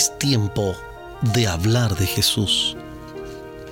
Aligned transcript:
Es 0.00 0.18
tiempo 0.18 0.74
de 1.34 1.46
hablar 1.46 1.94
de 1.94 2.06
Jesús. 2.06 2.74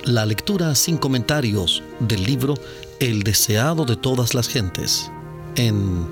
La 0.03 0.27
lectura 0.27 0.75
sin 0.75 0.95
comentarios 0.99 1.81
del 2.01 2.23
libro 2.23 2.53
El 2.99 3.23
deseado 3.23 3.83
de 3.83 3.95
todas 3.95 4.35
las 4.35 4.47
gentes 4.47 5.11
en 5.55 6.07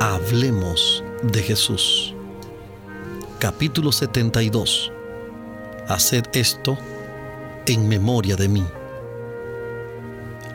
Hablemos 0.00 1.04
de 1.22 1.42
Jesús. 1.42 2.14
Capítulo 3.38 3.92
72. 3.92 4.90
Haced 5.86 6.24
esto 6.32 6.78
en 7.66 7.88
memoria 7.88 8.36
de 8.36 8.48
mí. 8.48 8.64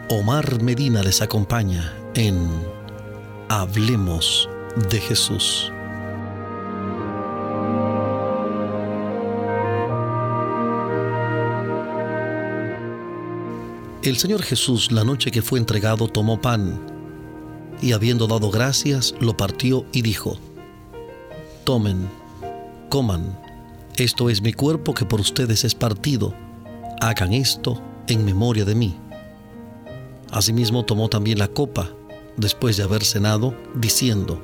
Omar 0.09 0.59
Medina 0.63 1.03
les 1.03 1.21
acompaña 1.21 1.95
en 2.15 2.49
Hablemos 3.47 4.49
de 4.89 4.99
Jesús. 4.99 5.72
El 14.03 14.17
Señor 14.17 14.43
Jesús, 14.43 14.91
la 14.91 15.05
noche 15.05 15.31
que 15.31 15.41
fue 15.41 15.59
entregado, 15.59 16.09
tomó 16.09 16.41
pan 16.41 16.77
y 17.81 17.93
habiendo 17.93 18.27
dado 18.27 18.51
gracias, 18.51 19.15
lo 19.21 19.37
partió 19.37 19.85
y 19.93 20.01
dijo, 20.01 20.37
Tomen, 21.63 22.09
coman, 22.89 23.39
esto 23.95 24.29
es 24.29 24.41
mi 24.41 24.51
cuerpo 24.51 24.93
que 24.93 25.05
por 25.05 25.21
ustedes 25.21 25.63
es 25.63 25.73
partido, 25.73 26.33
hagan 26.99 27.31
esto 27.31 27.81
en 28.07 28.25
memoria 28.25 28.65
de 28.65 28.75
mí. 28.75 28.99
Asimismo 30.31 30.83
tomó 30.83 31.07
también 31.07 31.39
la 31.39 31.47
copa, 31.47 31.89
después 32.35 32.75
de 32.75 32.83
haber 32.83 33.05
cenado, 33.05 33.55
diciendo, 33.73 34.43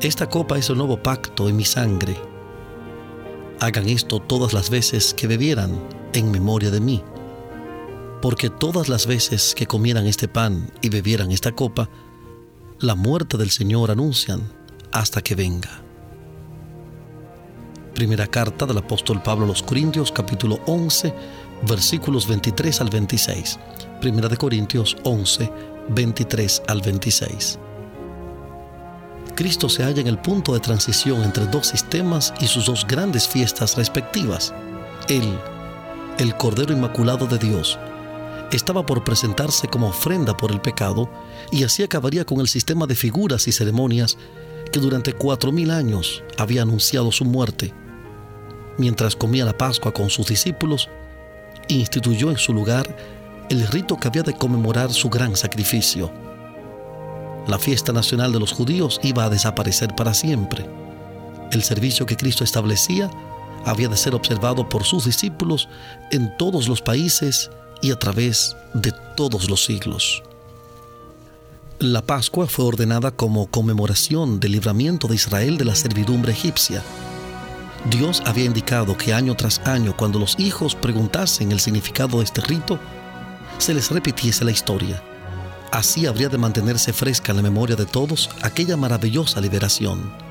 Esta 0.00 0.26
copa 0.26 0.56
es 0.56 0.70
el 0.70 0.78
nuevo 0.78 1.02
pacto 1.02 1.50
en 1.50 1.56
mi 1.56 1.66
sangre. 1.66 2.16
Hagan 3.60 3.90
esto 3.90 4.20
todas 4.20 4.54
las 4.54 4.70
veces 4.70 5.12
que 5.12 5.26
bebieran 5.26 5.78
en 6.14 6.30
memoria 6.30 6.70
de 6.70 6.80
mí 6.80 7.02
porque 8.20 8.50
todas 8.50 8.88
las 8.88 9.06
veces 9.06 9.54
que 9.54 9.66
comieran 9.66 10.06
este 10.06 10.28
pan 10.28 10.70
y 10.82 10.88
bebieran 10.88 11.30
esta 11.30 11.52
copa, 11.52 11.88
la 12.80 12.94
muerte 12.94 13.36
del 13.36 13.50
Señor 13.50 13.90
anuncian 13.90 14.42
hasta 14.92 15.22
que 15.22 15.34
venga. 15.34 15.82
Primera 17.94 18.26
carta 18.26 18.66
del 18.66 18.78
apóstol 18.78 19.22
Pablo 19.22 19.44
a 19.44 19.48
los 19.48 19.62
Corintios 19.62 20.12
capítulo 20.12 20.60
11 20.66 21.12
versículos 21.68 22.28
23 22.28 22.80
al 22.80 22.90
26. 22.90 23.58
Primera 24.00 24.28
de 24.28 24.36
Corintios 24.36 24.96
11 25.02 25.50
23 25.88 26.62
al 26.68 26.80
26. 26.80 27.58
Cristo 29.34 29.68
se 29.68 29.84
halla 29.84 30.00
en 30.00 30.08
el 30.08 30.18
punto 30.18 30.52
de 30.52 30.60
transición 30.60 31.22
entre 31.22 31.46
dos 31.46 31.68
sistemas 31.68 32.34
y 32.40 32.46
sus 32.46 32.66
dos 32.66 32.86
grandes 32.86 33.28
fiestas 33.28 33.76
respectivas. 33.76 34.52
Él, 35.08 35.38
el 36.18 36.36
Cordero 36.36 36.72
Inmaculado 36.72 37.26
de 37.26 37.38
Dios, 37.38 37.78
estaba 38.56 38.84
por 38.86 39.04
presentarse 39.04 39.68
como 39.68 39.88
ofrenda 39.88 40.36
por 40.36 40.50
el 40.50 40.60
pecado 40.60 41.10
y 41.50 41.64
así 41.64 41.82
acabaría 41.82 42.24
con 42.24 42.40
el 42.40 42.48
sistema 42.48 42.86
de 42.86 42.94
figuras 42.94 43.46
y 43.46 43.52
ceremonias 43.52 44.16
que 44.72 44.80
durante 44.80 45.12
cuatro 45.12 45.52
mil 45.52 45.70
años 45.70 46.22
había 46.36 46.62
anunciado 46.62 47.12
su 47.12 47.24
muerte. 47.24 47.74
Mientras 48.78 49.16
comía 49.16 49.44
la 49.44 49.56
Pascua 49.56 49.92
con 49.92 50.08
sus 50.08 50.28
discípulos, 50.28 50.88
instituyó 51.68 52.30
en 52.30 52.38
su 52.38 52.52
lugar 52.52 52.96
el 53.50 53.66
rito 53.66 53.96
que 53.96 54.08
había 54.08 54.22
de 54.22 54.34
conmemorar 54.34 54.92
su 54.92 55.08
gran 55.10 55.36
sacrificio. 55.36 56.10
La 57.46 57.58
fiesta 57.58 57.92
nacional 57.92 58.32
de 58.32 58.40
los 58.40 58.52
judíos 58.52 59.00
iba 59.02 59.24
a 59.24 59.30
desaparecer 59.30 59.94
para 59.94 60.14
siempre. 60.14 60.68
El 61.50 61.62
servicio 61.62 62.04
que 62.04 62.16
Cristo 62.16 62.44
establecía 62.44 63.10
había 63.64 63.88
de 63.88 63.96
ser 63.96 64.14
observado 64.14 64.68
por 64.68 64.84
sus 64.84 65.06
discípulos 65.06 65.68
en 66.10 66.36
todos 66.36 66.68
los 66.68 66.82
países 66.82 67.50
y 67.80 67.90
a 67.92 67.98
través 67.98 68.56
de 68.74 68.92
todos 69.16 69.48
los 69.48 69.64
siglos. 69.64 70.22
La 71.78 72.02
Pascua 72.02 72.48
fue 72.48 72.64
ordenada 72.64 73.12
como 73.12 73.46
conmemoración 73.46 74.40
del 74.40 74.52
libramiento 74.52 75.06
de 75.06 75.14
Israel 75.14 75.58
de 75.58 75.64
la 75.64 75.76
servidumbre 75.76 76.32
egipcia. 76.32 76.82
Dios 77.88 78.20
había 78.26 78.46
indicado 78.46 78.96
que 78.96 79.14
año 79.14 79.36
tras 79.36 79.60
año, 79.60 79.96
cuando 79.96 80.18
los 80.18 80.38
hijos 80.40 80.74
preguntasen 80.74 81.52
el 81.52 81.60
significado 81.60 82.18
de 82.18 82.24
este 82.24 82.40
rito, 82.40 82.80
se 83.58 83.74
les 83.74 83.90
repitiese 83.90 84.44
la 84.44 84.50
historia. 84.50 85.00
Así 85.70 86.06
habría 86.06 86.28
de 86.28 86.38
mantenerse 86.38 86.92
fresca 86.92 87.30
en 87.30 87.36
la 87.36 87.42
memoria 87.42 87.76
de 87.76 87.86
todos 87.86 88.28
aquella 88.42 88.76
maravillosa 88.76 89.40
liberación. 89.40 90.27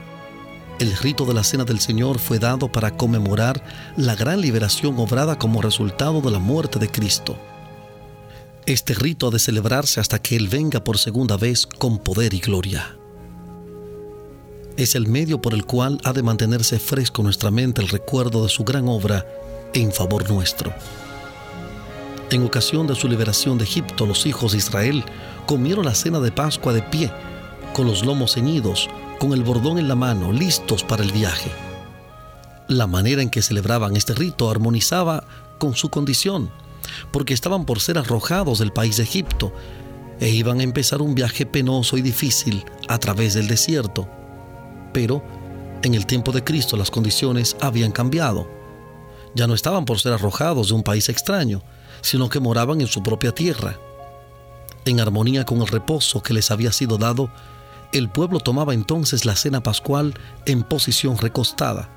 El 0.80 0.96
rito 0.96 1.26
de 1.26 1.34
la 1.34 1.44
Cena 1.44 1.64
del 1.64 1.80
Señor 1.80 2.20
fue 2.20 2.38
dado 2.38 2.72
para 2.72 2.96
conmemorar 2.96 3.64
la 3.96 4.14
gran 4.14 4.42
liberación 4.42 5.00
obrada 5.00 5.40
como 5.40 5.64
resultado 5.64 6.22
de 6.22 6.30
la 6.30 6.38
muerte 6.38 6.78
de 6.78 6.88
Cristo. 6.88 7.36
Este 8.68 8.94
rito 8.94 9.28
ha 9.28 9.32
de 9.32 9.40
celebrarse 9.40 10.00
hasta 10.00 10.20
que 10.20 10.36
Él 10.36 10.50
venga 10.50 10.84
por 10.84 11.00
segunda 11.00 11.36
vez 11.36 11.66
con 11.66 11.98
poder 11.98 12.36
y 12.36 12.40
gloria. 12.40 12.96
Es 14.76 14.94
el 14.94 15.08
medio 15.08 15.42
por 15.42 15.56
el 15.56 15.66
cual 15.66 16.00
ha 16.04 16.14
de 16.14 16.22
mantenerse 16.22 16.78
fresco 16.78 17.24
nuestra 17.24 17.50
mente 17.50 17.82
el 17.82 17.90
recuerdo 17.90 18.44
de 18.44 18.50
su 18.50 18.64
gran 18.64 18.88
obra 18.88 19.26
en 19.74 19.92
favor 19.92 20.30
nuestro. 20.30 20.72
En 22.30 22.46
ocasión 22.46 22.86
de 22.86 22.94
su 22.94 23.08
liberación 23.08 23.58
de 23.58 23.64
Egipto, 23.64 24.06
los 24.06 24.28
hijos 24.28 24.52
de 24.52 24.60
Israel 24.60 25.04
comieron 25.48 25.86
la 25.86 25.96
cena 25.96 26.20
de 26.20 26.32
Pascua 26.32 26.72
de 26.72 26.84
pie, 26.84 27.12
con 27.74 27.88
los 27.88 28.06
lomos 28.06 28.34
ceñidos, 28.34 28.90
con 29.20 29.34
el 29.34 29.44
bordón 29.44 29.80
en 29.80 29.88
la 29.88 29.96
mano, 29.96 30.32
listos 30.32 30.84
para 30.84 31.04
el 31.04 31.12
viaje. 31.12 31.52
La 32.68 32.88
manera 32.88 33.22
en 33.22 33.30
que 33.30 33.42
celebraban 33.42 33.96
este 33.96 34.14
rito 34.14 34.50
armonizaba 34.50 35.24
con 35.58 35.76
su 35.76 35.90
condición, 35.90 36.52
porque 37.12 37.34
estaban 37.34 37.66
por 37.66 37.80
ser 37.80 37.98
arrojados 37.98 38.60
del 38.60 38.74
país 38.74 38.98
de 38.98 39.04
Egipto 39.04 39.54
e 40.20 40.30
iban 40.30 40.60
a 40.60 40.64
empezar 40.64 41.02
un 41.02 41.16
viaje 41.16 41.46
penoso 41.46 41.98
y 41.98 42.02
difícil 42.02 42.66
a 42.88 42.98
través 42.98 43.34
del 43.34 43.48
desierto. 43.48 44.08
Pero 44.94 45.24
en 45.84 45.94
el 45.94 46.06
tiempo 46.06 46.32
de 46.32 46.44
Cristo 46.44 46.76
las 46.76 46.92
condiciones 46.92 47.56
habían 47.62 47.92
cambiado. 47.92 48.48
Ya 49.36 49.48
no 49.48 49.54
estaban 49.54 49.86
por 49.86 50.00
ser 50.00 50.14
arrojados 50.14 50.70
de 50.70 50.74
un 50.74 50.84
país 50.84 51.10
extraño, 51.10 51.62
sino 52.02 52.30
que 52.30 52.40
moraban 52.40 52.82
en 52.82 52.88
su 52.88 53.04
propia 53.04 53.32
tierra. 53.32 53.78
En 54.86 55.00
armonía 55.00 55.46
con 55.46 55.62
el 55.62 55.68
reposo 55.68 56.24
que 56.24 56.34
les 56.34 56.50
había 56.50 56.72
sido 56.72 56.98
dado, 56.98 57.30
el 57.92 58.10
pueblo 58.10 58.40
tomaba 58.40 58.74
entonces 58.74 59.26
la 59.26 59.36
cena 59.36 59.62
pascual 59.64 60.14
en 60.46 60.64
posición 60.64 61.18
recostada. 61.18 61.90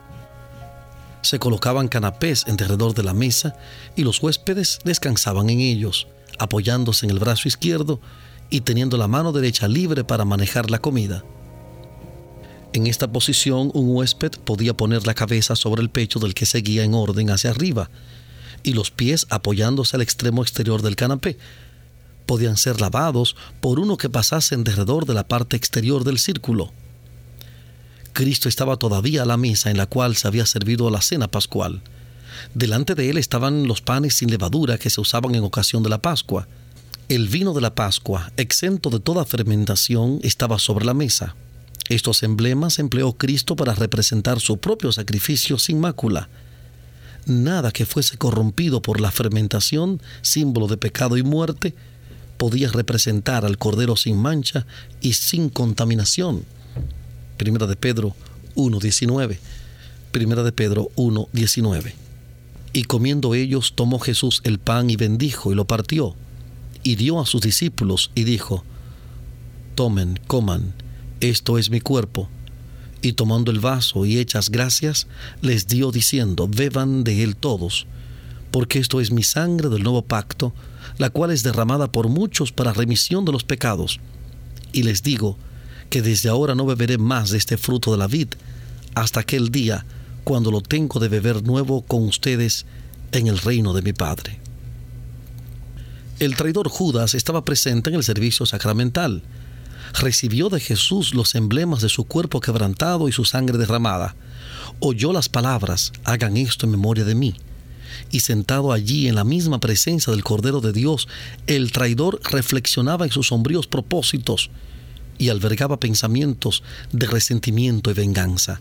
Se 1.23 1.39
colocaban 1.39 1.89
canapés 1.89 2.45
en 2.47 2.56
derredor 2.56 2.95
de 2.95 3.03
la 3.03 3.12
mesa 3.12 3.55
y 3.97 4.05
los 4.05 4.23
huéspedes 4.23 4.78
descansaban 4.84 5.51
en 5.51 5.61
ellos, 5.61 6.06
apoyándose 6.39 7.06
en 7.06 7.11
el 7.11 7.19
brazo 7.19 7.49
izquierdo 7.49 8.01
y 8.49 8.62
teniendo 8.62 8.97
la 8.97 9.09
mano 9.09 9.33
derecha 9.33 9.69
libre 9.69 10.05
para 10.05 10.25
manejar 10.25 10.71
la 10.71 10.78
comida. 10.78 11.25
En 12.72 12.87
esta 12.87 13.11
posición 13.11 13.71
un 13.75 13.95
huésped 13.95 14.33
podía 14.45 14.77
poner 14.77 15.07
la 15.07 15.15
cabeza 15.15 15.57
sobre 15.57 15.83
el 15.83 15.91
pecho 15.91 16.21
del 16.21 16.34
que 16.34 16.47
seguía 16.47 16.84
en 16.84 16.95
orden 16.95 17.31
hacia 17.31 17.51
arriba 17.51 17.91
y 18.62 18.75
los 18.75 18.91
pies 18.91 19.27
apoyándose 19.31 19.97
al 19.97 20.03
extremo 20.03 20.43
exterior 20.43 20.83
del 20.83 20.97
canapé, 20.97 21.37
podían 22.30 22.56
ser 22.56 22.80
lavados 22.80 23.34
por 23.60 23.80
uno 23.80 23.96
que 23.96 24.08
pasase 24.08 24.54
en 24.54 24.62
derredor 24.62 25.04
de 25.04 25.14
la 25.14 25.26
parte 25.26 25.56
exterior 25.56 26.04
del 26.04 26.16
círculo. 26.16 26.70
Cristo 28.12 28.48
estaba 28.48 28.76
todavía 28.76 29.22
a 29.22 29.26
la 29.26 29.36
mesa 29.36 29.68
en 29.68 29.76
la 29.76 29.86
cual 29.86 30.14
se 30.14 30.28
había 30.28 30.46
servido 30.46 30.88
la 30.91 31.00
cena 31.00 31.26
pascual. 31.26 31.82
Delante 32.54 32.94
de 32.94 33.10
él 33.10 33.18
estaban 33.18 33.66
los 33.66 33.82
panes 33.82 34.14
sin 34.14 34.30
levadura 34.30 34.78
que 34.78 34.91
se 34.91 35.00
usaban 35.00 35.34
en 35.34 35.42
ocasión 35.42 35.82
de 35.82 35.88
la 35.88 36.02
Pascua. 36.02 36.46
El 37.09 37.27
vino 37.27 37.53
de 37.53 37.62
la 37.62 37.74
Pascua, 37.74 38.30
exento 38.36 38.91
de 38.91 39.00
toda 39.00 39.24
fermentación, 39.24 40.21
estaba 40.22 40.60
sobre 40.60 40.84
la 40.84 40.94
mesa. 40.94 41.34
Estos 41.88 42.22
emblemas 42.22 42.78
empleó 42.78 43.15
Cristo 43.15 43.56
para 43.56 43.74
representar 43.74 44.38
su 44.38 44.59
propio 44.59 44.92
sacrificio 44.92 45.59
sin 45.59 45.80
mácula. 45.80 46.28
Nada 47.26 47.72
que 47.72 47.86
fuese 47.86 48.18
corrompido 48.18 48.83
por 48.83 49.00
la 49.00 49.10
fermentación, 49.10 50.00
símbolo 50.22 50.68
de 50.68 50.76
pecado 50.76 51.16
y 51.16 51.24
muerte, 51.24 51.74
podía 52.41 52.71
representar 52.71 53.45
al 53.45 53.59
Cordero 53.59 53.97
sin 53.97 54.16
mancha 54.16 54.65
y 55.03 55.13
sin 55.13 55.51
contaminación. 55.51 56.47
Primera 57.37 57.66
de 57.66 57.77
Pedro 57.77 58.16
1.19. 58.57 59.37
Primera 60.10 60.42
de 60.42 60.51
Pedro 60.51 60.89
1.19. 60.97 61.92
Y 62.72 62.84
comiendo 62.84 63.34
ellos, 63.34 63.75
tomó 63.75 63.98
Jesús 63.98 64.41
el 64.45 64.59
pan 64.59 64.89
y 64.89 64.97
bendijo 64.97 65.53
y 65.53 65.54
lo 65.54 65.66
partió, 65.66 66.16
y 66.83 66.97
dio 66.97 67.21
a 67.21 67.27
sus 67.27 67.42
discípulos 67.42 68.10
y 68.15 68.25
dijo, 68.25 68.65
Tomen, 69.75 70.19
coman, 70.27 70.72
esto 71.21 71.59
es 71.59 71.69
mi 71.69 71.83
cuerpo. 71.83 72.31
Y 73.03 73.13
tomando 73.13 73.51
el 73.51 73.60
vaso 73.60 74.07
y 74.07 74.19
hechas 74.19 74.48
gracias, 74.48 75.09
les 75.43 75.66
dio 75.66 75.93
diciendo, 75.93 76.48
beban 76.48 77.04
de 77.04 77.22
él 77.22 77.36
todos, 77.36 77.86
porque 78.51 78.78
esto 78.78 78.98
es 78.98 79.10
mi 79.10 79.25
sangre 79.25 79.69
del 79.69 79.83
nuevo 79.83 80.01
pacto, 80.01 80.54
la 81.00 81.08
cual 81.08 81.30
es 81.30 81.42
derramada 81.42 81.91
por 81.91 82.10
muchos 82.10 82.52
para 82.52 82.74
remisión 82.74 83.24
de 83.24 83.32
los 83.32 83.42
pecados. 83.42 84.00
Y 84.70 84.82
les 84.82 85.02
digo 85.02 85.38
que 85.88 86.02
desde 86.02 86.28
ahora 86.28 86.54
no 86.54 86.66
beberé 86.66 86.98
más 86.98 87.30
de 87.30 87.38
este 87.38 87.56
fruto 87.56 87.91
de 87.91 87.97
la 87.97 88.06
vid, 88.06 88.28
hasta 88.94 89.20
aquel 89.20 89.50
día 89.50 89.86
cuando 90.24 90.50
lo 90.50 90.60
tengo 90.60 91.00
de 91.00 91.08
beber 91.08 91.42
nuevo 91.42 91.80
con 91.80 92.04
ustedes 92.04 92.66
en 93.12 93.28
el 93.28 93.38
reino 93.38 93.72
de 93.72 93.80
mi 93.80 93.94
Padre. 93.94 94.41
El 96.18 96.36
traidor 96.36 96.68
Judas 96.68 97.14
estaba 97.14 97.47
presente 97.47 97.88
en 97.88 97.97
el 97.97 98.04
servicio 98.04 98.44
sacramental. 98.44 99.22
Recibió 99.94 100.50
de 100.50 100.60
Jesús 100.60 101.14
los 101.14 101.34
emblemas 101.34 101.80
de 101.80 101.88
su 101.88 102.04
cuerpo 102.04 102.41
quebrantado 102.41 103.08
y 103.08 103.12
su 103.12 103.24
sangre 103.24 103.56
derramada. 103.56 104.16
Oyó 104.80 105.14
las 105.14 105.30
palabras, 105.30 105.92
hagan 106.04 106.36
esto 106.36 106.66
en 106.66 106.72
memoria 106.72 107.04
de 107.04 107.14
mí. 107.14 107.36
Y 108.10 108.20
sentado 108.20 108.72
allí 108.72 109.08
en 109.08 109.14
la 109.14 109.24
misma 109.24 109.60
presencia 109.60 110.12
del 110.12 110.24
Cordero 110.24 110.60
de 110.60 110.72
Dios, 110.72 111.08
el 111.47 111.72
traidor 111.72 112.20
reflexionaba 112.24 113.04
en 113.04 113.12
sus 113.12 113.28
sombríos 113.28 113.66
propósitos 113.66 114.50
y 115.18 115.28
albergaba 115.28 115.78
pensamientos 115.78 116.62
de 116.92 117.06
resentimiento 117.06 117.91
y 117.91 117.94
venganza. 117.94 118.60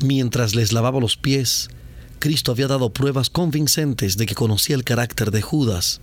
Mientras 0.00 0.54
les 0.54 0.72
lavaba 0.72 1.00
los 1.00 1.16
pies, 1.16 1.70
Cristo 2.18 2.52
había 2.52 2.68
dado 2.68 2.90
pruebas 2.90 3.30
convincentes 3.30 4.16
de 4.16 4.26
que 4.26 4.34
conocía 4.34 4.76
el 4.76 4.84
carácter 4.84 5.30
de 5.30 5.42
Judas. 5.42 6.00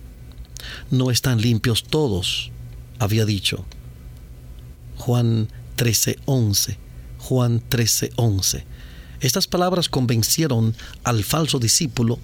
No 0.90 1.10
están 1.10 1.40
limpios 1.40 1.84
todos, 1.84 2.50
había 2.98 3.24
dicho. 3.24 3.64
Juan 4.96 5.48
13:11. 5.76 6.78
Juan 7.18 7.60
13:11. 7.68 8.64
Estas 9.20 9.46
palabras 9.46 9.88
convencieron 9.88 10.74
al 11.04 11.22
falso 11.24 11.58
discípulo 11.58 12.18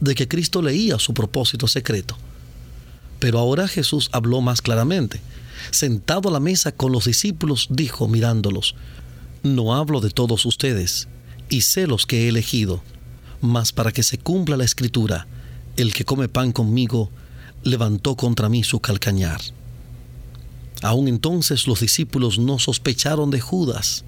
de 0.00 0.14
que 0.14 0.28
Cristo 0.28 0.62
leía 0.62 0.98
su 0.98 1.14
propósito 1.14 1.66
secreto. 1.68 2.16
Pero 3.18 3.38
ahora 3.38 3.68
Jesús 3.68 4.10
habló 4.12 4.40
más 4.40 4.60
claramente. 4.60 5.20
Sentado 5.70 6.28
a 6.28 6.32
la 6.32 6.40
mesa 6.40 6.72
con 6.72 6.92
los 6.92 7.06
discípulos, 7.06 7.68
dijo 7.70 8.08
mirándolos, 8.08 8.74
No 9.42 9.74
hablo 9.74 10.00
de 10.00 10.10
todos 10.10 10.44
ustedes, 10.46 11.08
y 11.48 11.62
sé 11.62 11.86
los 11.86 12.06
que 12.06 12.24
he 12.24 12.28
elegido, 12.28 12.82
mas 13.40 13.72
para 13.72 13.92
que 13.92 14.02
se 14.02 14.18
cumpla 14.18 14.56
la 14.56 14.64
escritura, 14.64 15.26
el 15.76 15.94
que 15.94 16.04
come 16.04 16.28
pan 16.28 16.52
conmigo 16.52 17.10
levantó 17.62 18.16
contra 18.16 18.48
mí 18.48 18.62
su 18.62 18.80
calcañar. 18.80 19.40
Aún 20.82 21.08
entonces 21.08 21.66
los 21.66 21.80
discípulos 21.80 22.38
no 22.38 22.58
sospecharon 22.58 23.30
de 23.30 23.40
Judas, 23.40 24.04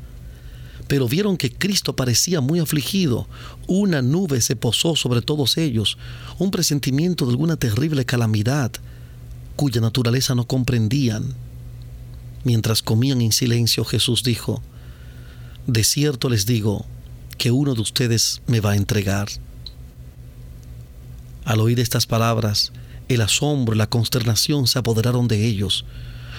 pero 0.89 1.09
vieron 1.09 1.37
que 1.37 1.53
Cristo 1.53 1.97
parecía 1.97 2.41
muy 2.41 2.61
afligido. 2.61 3.27
Una 3.67 4.03
nube 4.03 4.41
se 4.41 4.57
posó 4.57 4.97
sobre 4.97 5.23
todos 5.23 5.57
ellos, 5.57 5.99
un 6.39 6.51
presentimiento 6.51 7.25
de 7.25 7.33
alguna 7.33 7.57
terrible 7.57 8.05
calamidad 8.05 8.73
cuya 9.57 9.81
naturaleza 9.81 10.35
no 10.35 10.47
comprendían. 10.47 11.35
Mientras 12.45 12.83
comían 12.83 13.21
en 13.23 13.33
silencio, 13.33 13.85
Jesús 13.85 14.23
dijo, 14.23 14.63
De 15.67 15.83
cierto 15.83 16.29
les 16.29 16.47
digo, 16.47 16.85
que 17.39 17.51
uno 17.51 17.75
de 17.75 17.81
ustedes 17.81 18.43
me 18.47 18.61
va 18.61 18.73
a 18.73 18.77
entregar. 18.77 19.29
Al 21.45 21.61
oír 21.61 21.81
estas 21.81 22.07
palabras, 22.07 22.73
el 23.09 23.21
asombro 23.21 23.75
y 23.75 23.79
la 23.79 23.87
consternación 23.87 24.67
se 24.67 24.79
apoderaron 24.79 25.29
de 25.29 25.47
ellos. 25.47 25.85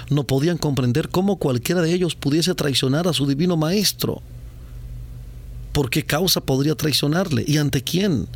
No 0.10 0.26
podían 0.26 0.58
comprender 0.58 1.10
cómo 1.10 1.38
cualquiera 1.38 1.82
de 1.82 1.94
ellos 1.94 2.16
pudiese 2.16 2.56
traicionar 2.56 3.08
a 3.08 3.14
su 3.14 3.26
divino 3.26 3.58
Maestro. 3.58 4.22
¿Por 5.78 5.92
qué 5.92 6.04
causa 6.04 6.42
podría 6.42 6.74
traicionarle? 6.74 7.46
¿Y 7.48 7.58
ante 7.58 7.84
quién? 7.84 8.28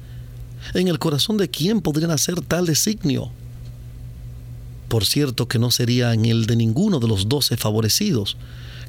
¿En 0.75 0.88
el 0.88 0.99
corazón 0.99 1.38
de 1.38 1.49
quién 1.49 1.81
podrían 1.81 2.11
hacer 2.11 2.39
tal 2.41 2.67
designio? 2.67 3.31
Por 4.88 5.05
cierto 5.05 5.47
que 5.47 5.57
no 5.57 5.71
sería 5.71 6.13
en 6.13 6.25
el 6.25 6.45
de 6.45 6.55
ninguno 6.55 6.99
de 6.99 7.07
los 7.07 7.29
doce 7.29 7.57
favorecidos, 7.57 8.38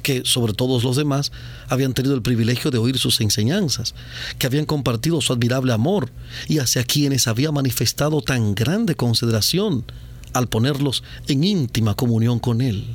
que 0.03 0.21
sobre 0.23 0.53
todos 0.53 0.83
los 0.83 0.95
demás 0.95 1.31
habían 1.67 1.95
tenido 1.95 2.13
el 2.13 2.21
privilegio 2.21 2.69
de 2.69 2.77
oír 2.77 2.99
sus 2.99 3.21
enseñanzas, 3.21 3.95
que 4.37 4.45
habían 4.45 4.65
compartido 4.65 5.19
su 5.19 5.33
admirable 5.33 5.73
amor 5.73 6.11
y 6.47 6.59
hacia 6.59 6.83
quienes 6.83 7.27
había 7.27 7.51
manifestado 7.51 8.21
tan 8.21 8.53
grande 8.53 8.93
consideración 8.93 9.83
al 10.31 10.47
ponerlos 10.47 11.03
en 11.27 11.43
íntima 11.43 11.95
comunión 11.95 12.37
con 12.37 12.61
Él. 12.61 12.85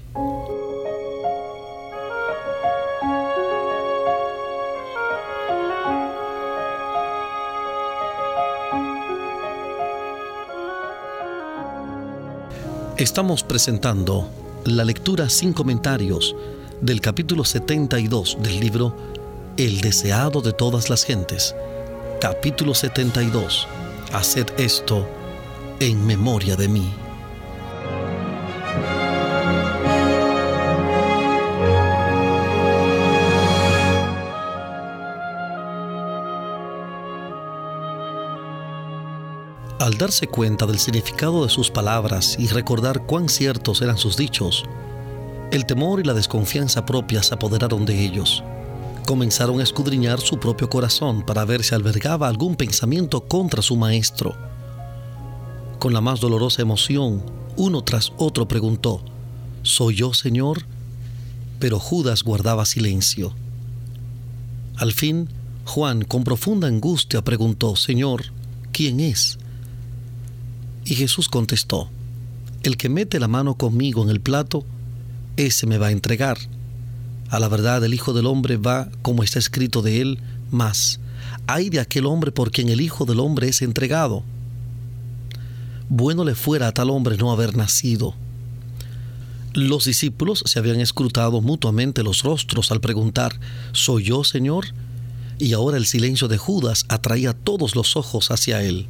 Estamos 13.09 13.43
presentando 13.43 14.29
la 14.67 14.85
lectura 14.85 15.31
sin 15.31 15.55
comentarios 15.55 16.37
del 16.83 17.01
capítulo 17.01 17.43
72 17.43 18.37
del 18.43 18.61
libro 18.61 18.95
El 19.57 19.81
deseado 19.81 20.43
de 20.43 20.53
todas 20.53 20.91
las 20.91 21.05
gentes. 21.05 21.57
Capítulo 22.21 22.75
72. 22.75 23.67
Haced 24.13 24.49
esto 24.59 25.09
en 25.81 26.07
memoria 26.07 26.55
de 26.55 26.69
mí. 26.69 27.08
Al 39.89 39.97
darse 39.97 40.27
cuenta 40.27 40.67
del 40.67 40.79
significado 40.79 41.45
de 41.45 41.49
sus 41.49 41.71
palabras 41.71 42.37
y 42.39 42.49
recordar 42.49 43.07
cuán 43.07 43.31
ciertos 43.31 43.81
eran 43.81 43.97
sus 43.97 44.19
dichos, 44.19 44.65
el 45.51 45.65
temor 45.65 46.01
y 46.01 46.03
la 46.03 46.13
desconfianza 46.13 46.85
propia 46.85 47.23
se 47.23 47.33
apoderaron 47.33 47.87
de 47.87 48.05
ellos. 48.05 48.45
Comenzaron 49.07 49.61
a 49.61 49.63
escudriñar 49.63 50.21
su 50.21 50.39
propio 50.39 50.69
corazón 50.69 51.25
para 51.25 51.47
ver 51.47 51.65
si 51.65 51.75
albergaba 51.75 52.29
algún 52.29 52.55
pensamiento 52.55 53.23
contra 53.23 53.63
su 53.63 53.77
maestro. 53.77 54.37
Con 55.79 55.95
la 55.95 56.03
más 56.03 56.21
dolorosa 56.21 56.61
emoción, 56.61 57.23
uno 57.57 57.83
tras 57.83 58.13
otro 58.19 58.47
preguntó, 58.47 59.01
¿Soy 59.63 59.95
yo, 59.95 60.13
Señor? 60.13 60.67
Pero 61.61 61.81
Judas 61.81 62.25
guardaba 62.25 62.67
silencio. 62.67 63.33
Al 64.77 64.93
fin, 64.93 65.31
Juan, 65.65 66.03
con 66.03 66.25
profunda 66.25 66.69
angustia, 66.69 67.25
preguntó, 67.25 67.75
Señor, 67.75 68.25
¿quién 68.71 69.01
es? 69.01 69.39
Y 70.89 70.95
Jesús 70.95 71.29
contestó, 71.29 71.91
El 72.63 72.79
que 72.79 72.89
mete 72.89 73.21
la 73.21 73.29
mano 73.29 73.57
conmigo 73.57 74.03
en 74.03 74.09
el 74.09 74.23
plato, 74.23 74.65
ese 75.37 75.67
me 75.67 75.77
va 75.77 75.89
a 75.89 75.91
entregar. 75.91 76.39
A 77.29 77.39
la 77.39 77.49
verdad 77.49 77.85
el 77.85 77.93
Hijo 77.93 78.15
del 78.15 78.25
Hombre 78.25 78.57
va 78.57 78.89
como 79.03 79.23
está 79.23 79.39
escrito 79.39 79.83
de 79.83 80.01
él, 80.01 80.19
más. 80.51 80.99
Hay 81.47 81.69
de 81.69 81.81
aquel 81.81 82.07
hombre 82.07 82.33
por 82.33 82.51
quien 82.51 82.71
el 82.71 82.81
Hijo 82.81 83.05
del 83.05 83.21
Hombre 83.21 83.49
es 83.49 83.61
entregado. 83.61 84.25
Bueno 85.91 86.25
le 86.25 86.35
fuera 86.35 86.69
a 86.69 86.73
tal 86.73 86.89
hombre 86.89 87.19
no 87.19 87.33
haber 87.33 87.55
nacido. 87.55 88.15
Los 89.53 89.85
discípulos 89.85 90.43
se 90.47 90.59
habían 90.59 90.81
escrutado 90.81 91.43
mutuamente 91.43 92.03
los 92.03 92.23
rostros 92.23 92.73
al 92.73 92.81
preguntar, 92.81 93.39
¿Soy 93.73 94.05
yo, 94.05 94.25
Señor? 94.25 94.69
Y 95.39 95.53
ahora 95.53 95.77
el 95.77 95.85
silencio 95.85 96.29
de 96.29 96.39
Judas 96.39 96.87
atraía 96.89 97.35
todos 97.35 97.77
los 97.77 97.95
ojos 97.95 98.31
hacia 98.31 98.63
él. 98.63 98.89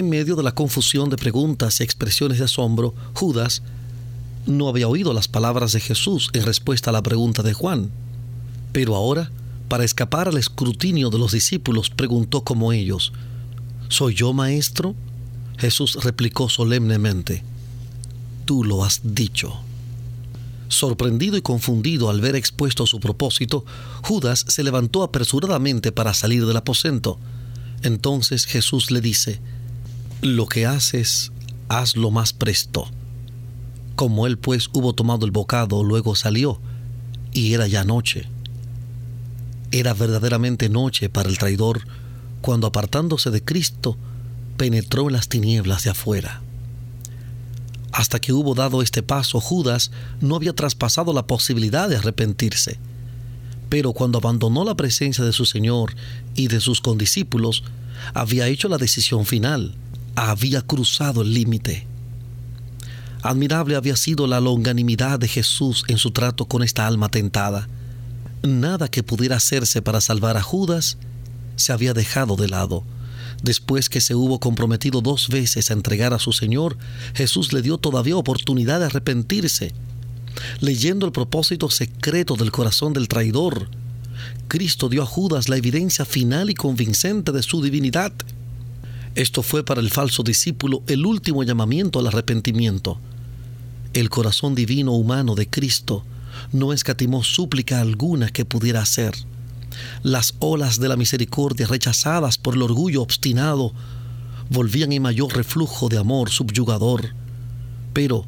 En 0.00 0.08
medio 0.08 0.34
de 0.34 0.42
la 0.42 0.54
confusión 0.54 1.10
de 1.10 1.18
preguntas 1.18 1.78
y 1.78 1.82
expresiones 1.82 2.38
de 2.38 2.46
asombro, 2.46 2.94
Judas 3.12 3.60
no 4.46 4.70
había 4.70 4.88
oído 4.88 5.12
las 5.12 5.28
palabras 5.28 5.72
de 5.72 5.80
Jesús 5.80 6.30
en 6.32 6.46
respuesta 6.46 6.88
a 6.88 6.94
la 6.94 7.02
pregunta 7.02 7.42
de 7.42 7.52
Juan. 7.52 7.90
Pero 8.72 8.96
ahora, 8.96 9.30
para 9.68 9.84
escapar 9.84 10.26
al 10.26 10.38
escrutinio 10.38 11.10
de 11.10 11.18
los 11.18 11.32
discípulos, 11.32 11.90
preguntó 11.90 12.44
como 12.44 12.72
ellos, 12.72 13.12
¿Soy 13.90 14.14
yo 14.14 14.32
maestro? 14.32 14.94
Jesús 15.58 15.98
replicó 16.02 16.48
solemnemente, 16.48 17.44
Tú 18.46 18.64
lo 18.64 18.84
has 18.84 19.02
dicho. 19.04 19.60
Sorprendido 20.68 21.36
y 21.36 21.42
confundido 21.42 22.08
al 22.08 22.22
ver 22.22 22.36
expuesto 22.36 22.86
su 22.86 23.00
propósito, 23.00 23.66
Judas 24.02 24.46
se 24.48 24.64
levantó 24.64 25.02
apresuradamente 25.02 25.92
para 25.92 26.14
salir 26.14 26.46
del 26.46 26.56
aposento. 26.56 27.18
Entonces 27.82 28.46
Jesús 28.46 28.90
le 28.90 29.02
dice, 29.02 29.42
Lo 30.22 30.46
que 30.46 30.66
haces, 30.66 31.32
hazlo 31.70 32.10
más 32.10 32.34
presto. 32.34 32.86
Como 33.96 34.26
él 34.26 34.36
pues 34.36 34.68
hubo 34.74 34.92
tomado 34.92 35.24
el 35.24 35.32
bocado, 35.32 35.82
luego 35.82 36.14
salió, 36.14 36.60
y 37.32 37.54
era 37.54 37.66
ya 37.66 37.84
noche. 37.84 38.28
Era 39.70 39.94
verdaderamente 39.94 40.68
noche 40.68 41.08
para 41.08 41.30
el 41.30 41.38
traidor 41.38 41.80
cuando 42.42 42.66
apartándose 42.66 43.30
de 43.30 43.42
Cristo, 43.42 43.96
penetró 44.58 45.06
en 45.06 45.14
las 45.14 45.28
tinieblas 45.28 45.84
de 45.84 45.90
afuera. 45.90 46.42
Hasta 47.90 48.18
que 48.18 48.34
hubo 48.34 48.54
dado 48.54 48.82
este 48.82 49.02
paso, 49.02 49.40
Judas 49.40 49.90
no 50.20 50.36
había 50.36 50.52
traspasado 50.52 51.14
la 51.14 51.26
posibilidad 51.26 51.88
de 51.88 51.96
arrepentirse. 51.96 52.78
Pero 53.70 53.94
cuando 53.94 54.18
abandonó 54.18 54.64
la 54.64 54.74
presencia 54.74 55.24
de 55.24 55.32
su 55.32 55.46
Señor 55.46 55.94
y 56.34 56.48
de 56.48 56.60
sus 56.60 56.82
condiscípulos, 56.82 57.64
había 58.12 58.48
hecho 58.48 58.68
la 58.68 58.78
decisión 58.78 59.24
final, 59.24 59.74
había 60.14 60.62
cruzado 60.62 61.22
el 61.22 61.34
límite. 61.34 61.86
Admirable 63.22 63.76
había 63.76 63.96
sido 63.96 64.26
la 64.26 64.40
longanimidad 64.40 65.18
de 65.18 65.28
Jesús 65.28 65.84
en 65.88 65.98
su 65.98 66.10
trato 66.10 66.46
con 66.46 66.62
esta 66.62 66.86
alma 66.86 67.08
tentada. 67.10 67.68
nada 68.42 68.88
que 68.88 69.02
pudiera 69.02 69.36
hacerse 69.36 69.82
para 69.82 70.00
salvar 70.00 70.38
a 70.38 70.42
Judas 70.42 70.96
se 71.56 71.72
había 71.72 71.92
dejado 71.92 72.36
de 72.36 72.48
lado. 72.48 72.84
Después 73.42 73.90
que 73.90 74.00
se 74.00 74.14
hubo 74.14 74.40
comprometido 74.40 75.02
dos 75.02 75.28
veces 75.28 75.70
a 75.70 75.74
entregar 75.74 76.14
a 76.14 76.18
su 76.18 76.32
Señor, 76.32 76.78
Jesús 77.14 77.52
le 77.52 77.60
dio 77.60 77.76
todavía 77.76 78.16
oportunidad 78.16 78.80
de 78.80 78.86
arrepentirse. 78.86 79.72
Leyendo 80.60 81.06
el 81.06 81.12
propósito 81.12 81.70
secreto 81.70 82.36
del 82.36 82.50
corazón 82.50 82.92
del 82.92 83.08
traidor, 83.08 83.68
Cristo 84.48 84.88
dio 84.88 85.02
a 85.02 85.06
Judas 85.06 85.48
la 85.48 85.56
evidencia 85.56 86.04
final 86.04 86.50
y 86.50 86.54
convincente 86.54 87.32
de 87.32 87.42
su 87.42 87.62
divinidad. 87.62 88.12
Esto 89.14 89.42
fue 89.42 89.64
para 89.64 89.80
el 89.80 89.90
falso 89.90 90.22
discípulo 90.22 90.82
el 90.86 91.04
último 91.04 91.42
llamamiento 91.42 91.98
al 91.98 92.06
arrepentimiento. 92.06 92.98
El 93.92 94.08
corazón 94.08 94.54
divino 94.54 94.92
humano 94.92 95.34
de 95.34 95.48
Cristo 95.48 96.04
no 96.52 96.72
escatimó 96.72 97.24
súplica 97.24 97.80
alguna 97.80 98.28
que 98.28 98.44
pudiera 98.44 98.80
hacer. 98.80 99.14
Las 100.02 100.34
olas 100.38 100.78
de 100.78 100.88
la 100.88 100.96
misericordia 100.96 101.66
rechazadas 101.66 102.38
por 102.38 102.54
el 102.54 102.62
orgullo 102.62 103.02
obstinado 103.02 103.72
volvían 104.48 104.92
en 104.92 105.02
mayor 105.02 105.36
reflujo 105.36 105.88
de 105.88 105.98
amor 105.98 106.30
subyugador. 106.30 107.14
Pero, 107.92 108.26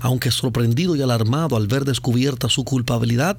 aunque 0.00 0.30
sorprendido 0.30 0.94
y 0.94 1.02
alarmado 1.02 1.56
al 1.56 1.66
ver 1.66 1.84
descubierta 1.84 2.48
su 2.48 2.64
culpabilidad, 2.64 3.38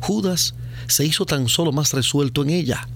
Judas 0.00 0.54
se 0.86 1.04
hizo 1.04 1.26
tan 1.26 1.48
solo 1.48 1.72
más 1.72 1.92
resuelto 1.92 2.42
en 2.42 2.50
ella. 2.50 2.88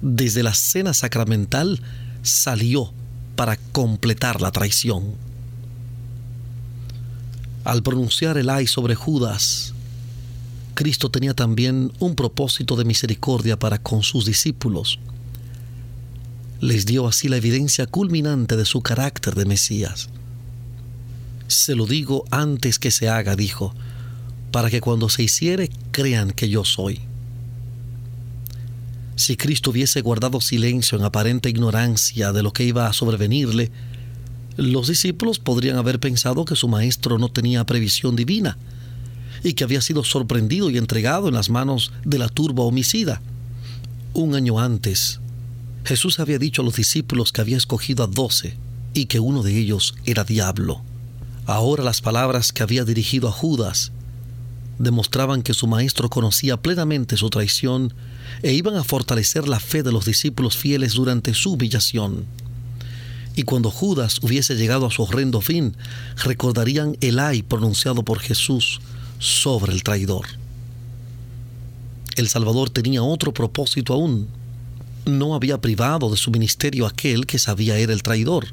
Desde 0.00 0.42
la 0.42 0.54
cena 0.54 0.94
sacramental 0.94 1.80
salió 2.22 2.92
para 3.36 3.56
completar 3.56 4.40
la 4.40 4.50
traición. 4.50 5.14
Al 7.64 7.82
pronunciar 7.82 8.38
el 8.38 8.50
ay 8.50 8.66
sobre 8.66 8.94
Judas, 8.94 9.74
Cristo 10.74 11.10
tenía 11.10 11.34
también 11.34 11.92
un 11.98 12.14
propósito 12.14 12.76
de 12.76 12.84
misericordia 12.84 13.58
para 13.58 13.78
con 13.78 14.02
sus 14.02 14.24
discípulos. 14.24 14.98
Les 16.60 16.86
dio 16.86 17.06
así 17.06 17.28
la 17.28 17.36
evidencia 17.36 17.86
culminante 17.86 18.56
de 18.56 18.64
su 18.64 18.82
carácter 18.82 19.34
de 19.34 19.44
Mesías. 19.44 20.08
Se 21.46 21.74
lo 21.74 21.86
digo 21.86 22.24
antes 22.30 22.78
que 22.78 22.90
se 22.90 23.08
haga, 23.08 23.36
dijo, 23.36 23.74
para 24.50 24.70
que 24.70 24.80
cuando 24.80 25.08
se 25.08 25.22
hiciere 25.22 25.70
crean 25.90 26.30
que 26.30 26.48
yo 26.48 26.64
soy. 26.64 27.00
Si 29.16 29.36
Cristo 29.36 29.70
hubiese 29.70 30.00
guardado 30.00 30.40
silencio 30.40 30.98
en 30.98 31.04
aparente 31.04 31.50
ignorancia 31.50 32.32
de 32.32 32.42
lo 32.42 32.52
que 32.52 32.64
iba 32.64 32.86
a 32.86 32.92
sobrevenirle, 32.92 33.70
los 34.56 34.88
discípulos 34.88 35.38
podrían 35.38 35.76
haber 35.76 36.00
pensado 36.00 36.44
que 36.44 36.56
su 36.56 36.68
maestro 36.68 37.18
no 37.18 37.30
tenía 37.30 37.64
previsión 37.64 38.16
divina 38.16 38.58
y 39.42 39.54
que 39.54 39.64
había 39.64 39.80
sido 39.80 40.04
sorprendido 40.04 40.70
y 40.70 40.78
entregado 40.78 41.28
en 41.28 41.34
las 41.34 41.50
manos 41.50 41.92
de 42.04 42.18
la 42.18 42.28
turba 42.28 42.64
homicida. 42.64 43.20
Un 44.14 44.34
año 44.34 44.60
antes, 44.60 45.20
Jesús 45.84 46.20
había 46.20 46.38
dicho 46.38 46.62
a 46.62 46.64
los 46.64 46.76
discípulos 46.76 47.32
que 47.32 47.40
había 47.40 47.56
escogido 47.56 48.04
a 48.04 48.06
doce 48.06 48.56
y 48.94 49.06
que 49.06 49.20
uno 49.20 49.42
de 49.42 49.58
ellos 49.58 49.94
era 50.04 50.24
diablo. 50.24 50.82
Ahora 51.46 51.82
las 51.82 52.00
palabras 52.00 52.52
que 52.52 52.62
había 52.62 52.84
dirigido 52.84 53.28
a 53.28 53.32
Judas 53.32 53.90
demostraban 54.82 55.42
que 55.42 55.54
su 55.54 55.68
maestro 55.68 56.10
conocía 56.10 56.56
plenamente 56.56 57.16
su 57.16 57.30
traición 57.30 57.94
e 58.42 58.52
iban 58.52 58.74
a 58.74 58.82
fortalecer 58.82 59.46
la 59.46 59.60
fe 59.60 59.84
de 59.84 59.92
los 59.92 60.04
discípulos 60.04 60.56
fieles 60.56 60.94
durante 60.94 61.34
su 61.34 61.52
humillación. 61.52 62.26
Y 63.36 63.44
cuando 63.44 63.70
Judas 63.70 64.18
hubiese 64.22 64.56
llegado 64.56 64.86
a 64.86 64.90
su 64.90 65.04
horrendo 65.04 65.40
fin, 65.40 65.76
recordarían 66.24 66.96
el 67.00 67.20
ay 67.20 67.42
pronunciado 67.42 68.02
por 68.02 68.18
Jesús 68.18 68.80
sobre 69.20 69.72
el 69.72 69.84
traidor. 69.84 70.26
El 72.16 72.28
Salvador 72.28 72.68
tenía 72.68 73.04
otro 73.04 73.32
propósito 73.32 73.94
aún. 73.94 74.26
No 75.06 75.36
había 75.36 75.60
privado 75.60 76.10
de 76.10 76.16
su 76.16 76.32
ministerio 76.32 76.86
aquel 76.86 77.26
que 77.26 77.38
sabía 77.38 77.78
era 77.78 77.92
el 77.92 78.02
traidor. 78.02 78.48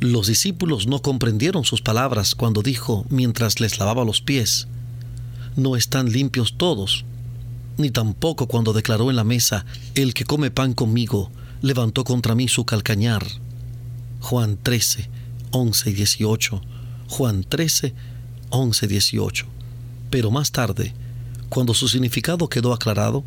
Los 0.00 0.26
discípulos 0.26 0.86
no 0.86 1.02
comprendieron 1.02 1.64
sus 1.64 1.82
palabras 1.82 2.34
cuando 2.34 2.62
dijo 2.62 3.04
mientras 3.10 3.60
les 3.60 3.78
lavaba 3.78 4.04
los 4.04 4.20
pies, 4.22 4.66
no 5.56 5.76
están 5.76 6.10
limpios 6.10 6.56
todos, 6.56 7.04
ni 7.78 7.90
tampoco 7.90 8.46
cuando 8.46 8.72
declaró 8.72 9.10
en 9.10 9.16
la 9.16 9.24
mesa, 9.24 9.64
el 9.94 10.14
que 10.14 10.24
come 10.24 10.50
pan 10.50 10.72
conmigo 10.72 11.30
levantó 11.60 12.04
contra 12.04 12.34
mí 12.34 12.48
su 12.48 12.64
calcañar. 12.64 13.24
Juan 14.20 14.58
13, 14.62 15.08
11 15.50 15.90
y 15.90 15.92
18. 15.92 16.62
Juan 17.08 17.44
13, 17.44 17.94
11 18.50 18.86
y 18.86 18.88
18. 18.88 19.46
Pero 20.10 20.30
más 20.30 20.52
tarde, 20.52 20.94
cuando 21.48 21.74
su 21.74 21.88
significado 21.88 22.48
quedó 22.48 22.72
aclarado, 22.72 23.24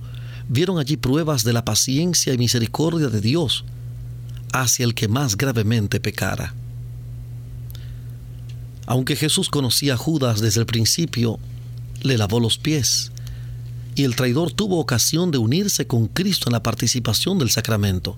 vieron 0.47 0.79
allí 0.79 0.97
pruebas 0.97 1.43
de 1.43 1.53
la 1.53 1.65
paciencia 1.65 2.33
y 2.33 2.37
misericordia 2.37 3.09
de 3.09 3.21
Dios 3.21 3.65
hacia 4.53 4.85
el 4.85 4.93
que 4.93 5.07
más 5.07 5.37
gravemente 5.37 5.99
pecara. 5.99 6.53
Aunque 8.85 9.15
Jesús 9.15 9.49
conocía 9.49 9.95
a 9.95 9.97
Judas 9.97 10.41
desde 10.41 10.59
el 10.61 10.65
principio, 10.65 11.39
le 12.05 12.17
lavó 12.17 12.39
los 12.39 12.57
pies, 12.57 13.11
y 13.95 14.03
el 14.03 14.15
traidor 14.15 14.51
tuvo 14.51 14.79
ocasión 14.79 15.31
de 15.31 15.37
unirse 15.37 15.87
con 15.87 16.07
Cristo 16.07 16.49
en 16.49 16.53
la 16.53 16.63
participación 16.63 17.39
del 17.39 17.49
sacramento. 17.49 18.17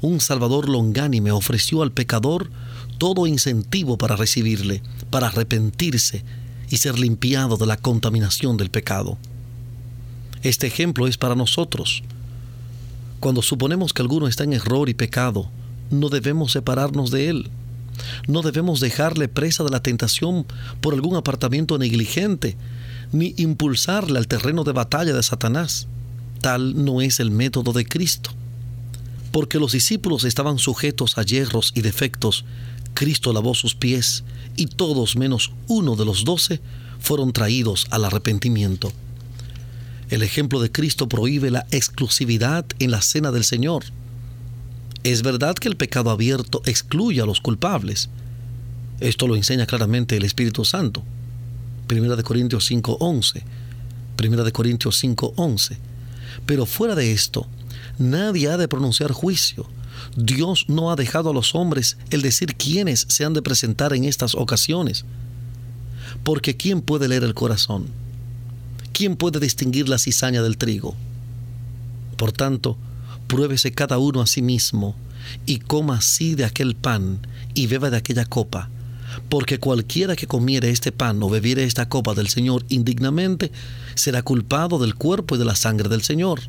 Un 0.00 0.20
Salvador 0.20 0.68
longánime 0.68 1.30
ofreció 1.30 1.82
al 1.82 1.92
pecador 1.92 2.50
todo 2.98 3.26
incentivo 3.26 3.98
para 3.98 4.16
recibirle, 4.16 4.82
para 5.10 5.28
arrepentirse 5.28 6.24
y 6.70 6.78
ser 6.78 6.98
limpiado 6.98 7.56
de 7.56 7.66
la 7.66 7.76
contaminación 7.76 8.56
del 8.56 8.70
pecado. 8.70 9.18
Este 10.42 10.66
ejemplo 10.66 11.06
es 11.06 11.18
para 11.18 11.34
nosotros. 11.34 12.02
Cuando 13.18 13.42
suponemos 13.42 13.92
que 13.92 14.00
alguno 14.00 14.26
está 14.26 14.44
en 14.44 14.54
error 14.54 14.88
y 14.88 14.94
pecado, 14.94 15.50
no 15.90 16.08
debemos 16.08 16.52
separarnos 16.52 17.10
de 17.10 17.28
él. 17.28 17.50
No 18.26 18.40
debemos 18.40 18.80
dejarle 18.80 19.28
presa 19.28 19.64
de 19.64 19.70
la 19.70 19.82
tentación 19.82 20.46
por 20.80 20.94
algún 20.94 21.16
apartamiento 21.16 21.76
negligente, 21.76 22.56
ni 23.12 23.34
impulsarle 23.36 24.18
al 24.18 24.28
terreno 24.28 24.64
de 24.64 24.72
batalla 24.72 25.12
de 25.12 25.22
Satanás. 25.22 25.86
Tal 26.40 26.84
no 26.84 27.00
es 27.00 27.20
el 27.20 27.30
método 27.30 27.72
de 27.72 27.84
Cristo. 27.84 28.30
Porque 29.32 29.58
los 29.58 29.72
discípulos 29.72 30.24
estaban 30.24 30.58
sujetos 30.58 31.18
a 31.18 31.22
hierros 31.22 31.72
y 31.74 31.82
defectos, 31.82 32.44
Cristo 32.94 33.32
lavó 33.32 33.54
sus 33.54 33.74
pies 33.74 34.24
y 34.56 34.66
todos 34.66 35.16
menos 35.16 35.52
uno 35.68 35.96
de 35.96 36.04
los 36.04 36.24
doce 36.24 36.60
fueron 36.98 37.32
traídos 37.32 37.86
al 37.90 38.04
arrepentimiento. 38.04 38.92
El 40.10 40.22
ejemplo 40.22 40.60
de 40.60 40.72
Cristo 40.72 41.08
prohíbe 41.08 41.50
la 41.50 41.66
exclusividad 41.70 42.66
en 42.78 42.90
la 42.90 43.00
cena 43.00 43.30
del 43.30 43.44
Señor. 43.44 43.84
Es 45.04 45.22
verdad 45.22 45.54
que 45.54 45.68
el 45.68 45.76
pecado 45.76 46.10
abierto 46.10 46.62
excluye 46.66 47.20
a 47.22 47.26
los 47.26 47.40
culpables. 47.40 48.10
Esto 48.98 49.28
lo 49.28 49.36
enseña 49.36 49.66
claramente 49.66 50.16
el 50.16 50.24
Espíritu 50.24 50.64
Santo. 50.64 51.02
Primera 51.90 52.14
de 52.14 52.22
Corintios 52.22 52.70
5:11. 52.70 53.42
Primera 54.14 54.44
de 54.44 54.52
Corintios 54.52 54.96
5:11. 55.02 55.76
Pero 56.46 56.64
fuera 56.64 56.94
de 56.94 57.10
esto, 57.10 57.48
nadie 57.98 58.48
ha 58.48 58.56
de 58.56 58.68
pronunciar 58.68 59.10
juicio, 59.10 59.66
Dios 60.14 60.66
no 60.68 60.92
ha 60.92 60.94
dejado 60.94 61.30
a 61.30 61.34
los 61.34 61.56
hombres 61.56 61.96
el 62.10 62.22
decir 62.22 62.54
quiénes 62.54 63.06
se 63.08 63.24
han 63.24 63.32
de 63.32 63.42
presentar 63.42 63.92
en 63.92 64.04
estas 64.04 64.36
ocasiones. 64.36 65.04
Porque 66.22 66.56
¿quién 66.56 66.80
puede 66.80 67.08
leer 67.08 67.24
el 67.24 67.34
corazón? 67.34 67.86
¿Quién 68.92 69.16
puede 69.16 69.40
distinguir 69.40 69.88
la 69.88 69.98
cizaña 69.98 70.42
del 70.44 70.58
trigo? 70.58 70.94
Por 72.16 72.30
tanto, 72.30 72.76
pruébese 73.26 73.72
cada 73.72 73.98
uno 73.98 74.20
a 74.20 74.28
sí 74.28 74.42
mismo 74.42 74.94
y 75.44 75.58
coma 75.58 75.96
así 75.96 76.36
de 76.36 76.44
aquel 76.44 76.76
pan 76.76 77.18
y 77.52 77.66
beba 77.66 77.90
de 77.90 77.96
aquella 77.96 78.26
copa. 78.26 78.70
Porque 79.28 79.58
cualquiera 79.58 80.16
que 80.16 80.26
comiere 80.26 80.70
este 80.70 80.92
pan 80.92 81.22
o 81.22 81.28
bebiere 81.28 81.64
esta 81.64 81.88
copa 81.88 82.14
del 82.14 82.28
Señor 82.28 82.64
indignamente, 82.68 83.52
será 83.94 84.22
culpado 84.22 84.78
del 84.78 84.94
cuerpo 84.94 85.36
y 85.36 85.38
de 85.38 85.44
la 85.44 85.54
sangre 85.54 85.88
del 85.88 86.02
Señor. 86.02 86.40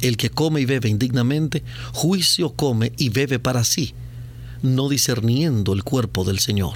El 0.00 0.16
que 0.16 0.30
come 0.30 0.60
y 0.60 0.64
bebe 0.64 0.88
indignamente, 0.88 1.62
juicio 1.92 2.50
come 2.54 2.92
y 2.96 3.08
bebe 3.10 3.38
para 3.38 3.64
sí, 3.64 3.94
no 4.62 4.88
discerniendo 4.88 5.72
el 5.72 5.84
cuerpo 5.84 6.24
del 6.24 6.38
Señor. 6.38 6.74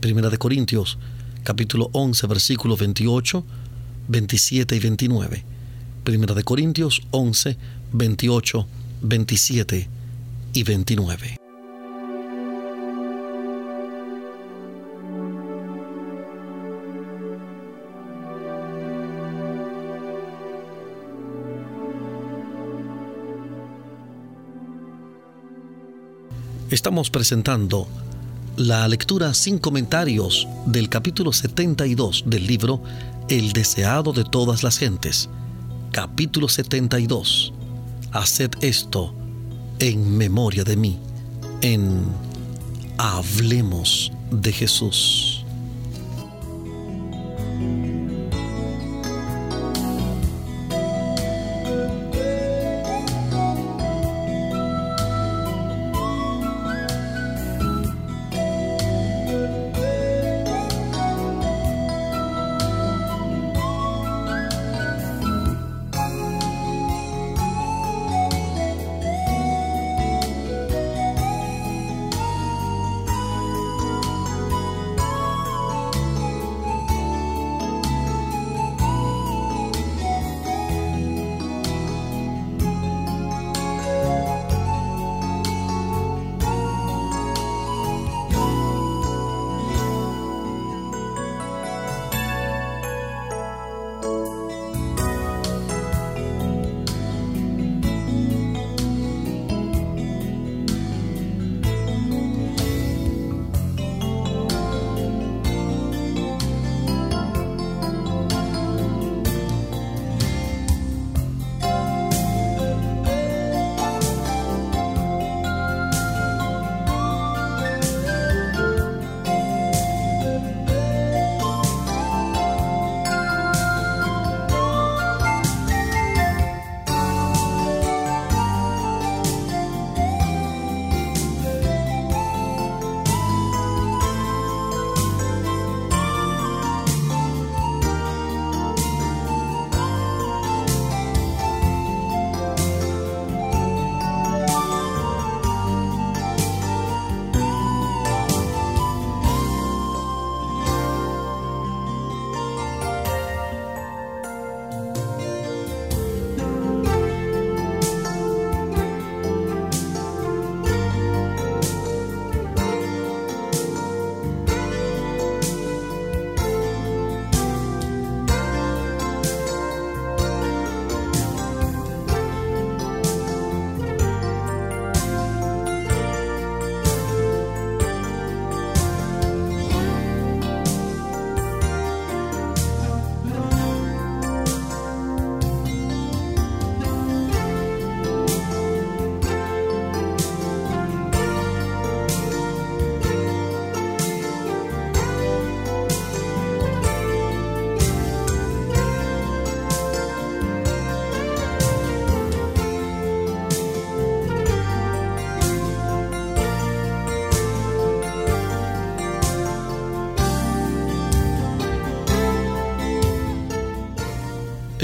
Primera 0.00 0.28
de 0.28 0.38
Corintios, 0.38 0.98
capítulo 1.42 1.88
11, 1.92 2.26
versículos 2.26 2.78
28, 2.78 3.44
27 4.08 4.76
y 4.76 4.78
29. 4.78 5.44
Primera 6.04 6.34
de 6.34 6.44
Corintios 6.44 7.02
11, 7.10 7.56
28, 7.92 8.66
27 9.02 9.88
y 10.52 10.62
29. 10.62 11.45
Estamos 26.76 27.08
presentando 27.08 27.88
la 28.58 28.86
lectura 28.86 29.32
sin 29.32 29.58
comentarios 29.58 30.46
del 30.66 30.90
capítulo 30.90 31.32
72 31.32 32.24
del 32.26 32.46
libro 32.46 32.82
El 33.30 33.54
deseado 33.54 34.12
de 34.12 34.24
todas 34.24 34.62
las 34.62 34.76
gentes. 34.76 35.30
Capítulo 35.90 36.50
72. 36.50 37.54
Haced 38.12 38.50
esto 38.60 39.14
en 39.78 40.18
memoria 40.18 40.64
de 40.64 40.76
mí. 40.76 40.98
En 41.62 42.02
Hablemos 42.98 44.12
de 44.30 44.52
Jesús. 44.52 45.35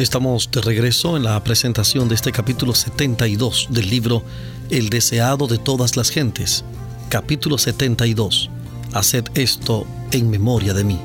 Estamos 0.03 0.51
de 0.51 0.61
regreso 0.61 1.17
en 1.17 1.23
la 1.23 1.45
presentación 1.45 2.09
de 2.09 2.17
este 2.17 2.33
capítulo 2.33 2.75
72 2.75 3.69
del 3.71 3.89
libro 3.89 4.25
El 4.69 4.91
deseado 4.91 5.47
de 5.47 5.59
todas 5.59 5.97
las 5.97 6.11
gentes. 6.11 6.65
Capítulo 7.09 7.57
72. 7.57 8.51
Haced 8.95 9.27
esto 9.37 9.87
en 10.11 10.29
memoria 10.29 10.75
de 10.75 10.83
mí. 10.83 10.99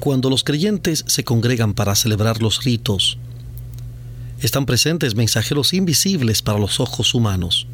Cuando 0.00 0.30
los 0.30 0.42
creyentes 0.42 1.04
se 1.06 1.24
congregan 1.24 1.74
para 1.74 1.94
celebrar 1.94 2.40
los 2.40 2.64
ritos, 2.64 3.18
están 4.40 4.64
presentes 4.64 5.14
mensajeros 5.14 5.74
invisibles 5.74 6.40
para 6.40 6.58
los 6.58 6.80
ojos 6.80 7.12
humanos. 7.12 7.66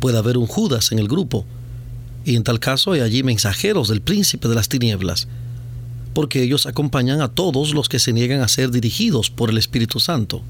Puede 0.00 0.18
haber 0.18 0.36
un 0.36 0.46
Judas 0.46 0.92
en 0.92 0.98
el 0.98 1.08
grupo, 1.08 1.46
y 2.24 2.36
en 2.36 2.44
tal 2.44 2.60
caso 2.60 2.92
hay 2.92 3.00
allí 3.00 3.22
mensajeros 3.22 3.88
del 3.88 4.00
príncipe 4.00 4.48
de 4.48 4.54
las 4.54 4.68
tinieblas, 4.68 5.28
porque 6.14 6.42
ellos 6.42 6.66
acompañan 6.66 7.20
a 7.20 7.28
todos 7.28 7.74
los 7.74 7.88
que 7.88 7.98
se 7.98 8.12
niegan 8.12 8.40
a 8.40 8.48
ser 8.48 8.70
dirigidos 8.70 9.30
por 9.30 9.50
el 9.50 9.58
Espíritu 9.58 9.98
Santo. 9.98 10.42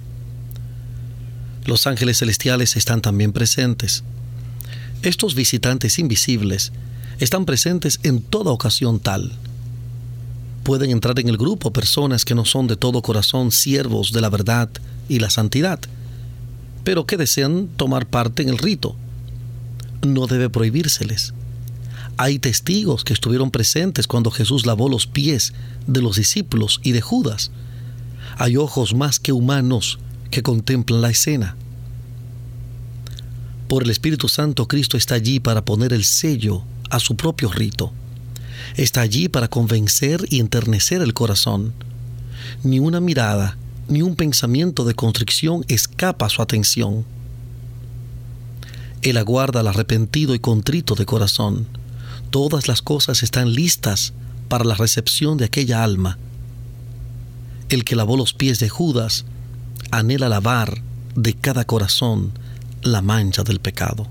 Los 1.64 1.86
ángeles 1.86 2.18
celestiales 2.18 2.76
están 2.76 3.00
también 3.00 3.32
presentes. 3.32 4.02
Estos 5.02 5.34
visitantes 5.34 5.98
invisibles 5.98 6.72
están 7.20 7.44
presentes 7.44 8.00
en 8.02 8.20
toda 8.20 8.50
ocasión 8.50 8.98
tal. 8.98 9.32
Pueden 10.64 10.90
entrar 10.90 11.18
en 11.18 11.28
el 11.28 11.36
grupo 11.36 11.72
personas 11.72 12.24
que 12.24 12.34
no 12.34 12.44
son 12.44 12.66
de 12.66 12.76
todo 12.76 13.02
corazón 13.02 13.52
siervos 13.52 14.12
de 14.12 14.20
la 14.20 14.28
verdad 14.28 14.68
y 15.08 15.18
la 15.18 15.30
santidad, 15.30 15.78
pero 16.84 17.06
que 17.06 17.16
desean 17.16 17.68
tomar 17.76 18.06
parte 18.06 18.42
en 18.42 18.48
el 18.48 18.58
rito. 18.58 18.96
No 20.02 20.26
debe 20.26 20.50
prohibírseles. 20.50 21.32
Hay 22.16 22.38
testigos 22.38 23.04
que 23.04 23.14
estuvieron 23.14 23.50
presentes 23.50 24.06
cuando 24.06 24.30
Jesús 24.30 24.66
lavó 24.66 24.88
los 24.88 25.06
pies 25.06 25.54
de 25.86 26.02
los 26.02 26.16
discípulos 26.16 26.80
y 26.82 26.92
de 26.92 27.00
Judas. 27.00 27.50
Hay 28.36 28.56
ojos 28.56 28.94
más 28.94 29.18
que 29.18 29.32
humanos 29.32 29.98
que 30.30 30.42
contemplan 30.42 31.00
la 31.00 31.10
escena. 31.10 31.56
Por 33.68 33.84
el 33.84 33.90
Espíritu 33.90 34.28
Santo 34.28 34.68
Cristo 34.68 34.96
está 34.96 35.14
allí 35.14 35.40
para 35.40 35.64
poner 35.64 35.92
el 35.92 36.04
sello 36.04 36.62
a 36.90 37.00
su 37.00 37.16
propio 37.16 37.50
rito. 37.50 37.92
Está 38.76 39.00
allí 39.00 39.28
para 39.28 39.48
convencer 39.48 40.26
y 40.28 40.40
enternecer 40.40 41.00
el 41.00 41.14
corazón. 41.14 41.72
Ni 42.62 42.78
una 42.78 43.00
mirada, 43.00 43.56
ni 43.88 44.02
un 44.02 44.16
pensamiento 44.16 44.84
de 44.84 44.94
constricción 44.94 45.64
escapa 45.68 46.26
a 46.26 46.30
su 46.30 46.42
atención. 46.42 47.06
Él 49.00 49.16
aguarda 49.16 49.60
al 49.60 49.68
arrepentido 49.68 50.34
y 50.34 50.38
contrito 50.38 50.94
de 50.94 51.06
corazón 51.06 51.66
todas 52.32 52.66
las 52.66 52.80
cosas 52.80 53.22
están 53.22 53.52
listas 53.52 54.14
para 54.48 54.64
la 54.64 54.74
recepción 54.74 55.36
de 55.36 55.44
aquella 55.44 55.84
alma. 55.84 56.18
El 57.68 57.84
que 57.84 57.94
lavó 57.94 58.16
los 58.16 58.32
pies 58.32 58.58
de 58.58 58.70
Judas 58.70 59.26
anhela 59.90 60.30
lavar 60.30 60.82
de 61.14 61.34
cada 61.34 61.66
corazón 61.66 62.32
la 62.80 63.02
mancha 63.02 63.44
del 63.44 63.60
pecado. 63.60 64.08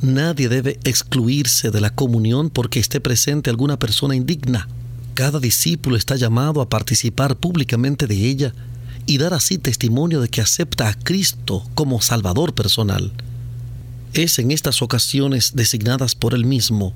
Nadie 0.00 0.48
debe 0.48 0.78
excluirse 0.84 1.70
de 1.70 1.80
la 1.80 1.90
comunión 1.90 2.48
porque 2.48 2.78
esté 2.78 3.00
presente 3.00 3.50
alguna 3.50 3.76
persona 3.76 4.14
indigna. 4.14 4.68
Cada 5.14 5.40
discípulo 5.40 5.96
está 5.96 6.14
llamado 6.14 6.60
a 6.60 6.68
participar 6.68 7.36
públicamente 7.36 8.06
de 8.06 8.14
ella 8.14 8.54
y 9.04 9.18
dar 9.18 9.34
así 9.34 9.58
testimonio 9.58 10.20
de 10.20 10.28
que 10.28 10.42
acepta 10.42 10.88
a 10.88 10.94
Cristo 10.94 11.68
como 11.74 12.00
Salvador 12.00 12.54
personal. 12.54 13.12
Es 14.16 14.38
en 14.38 14.50
estas 14.50 14.80
ocasiones 14.80 15.52
designadas 15.56 16.14
por 16.14 16.32
Él 16.32 16.46
mismo, 16.46 16.94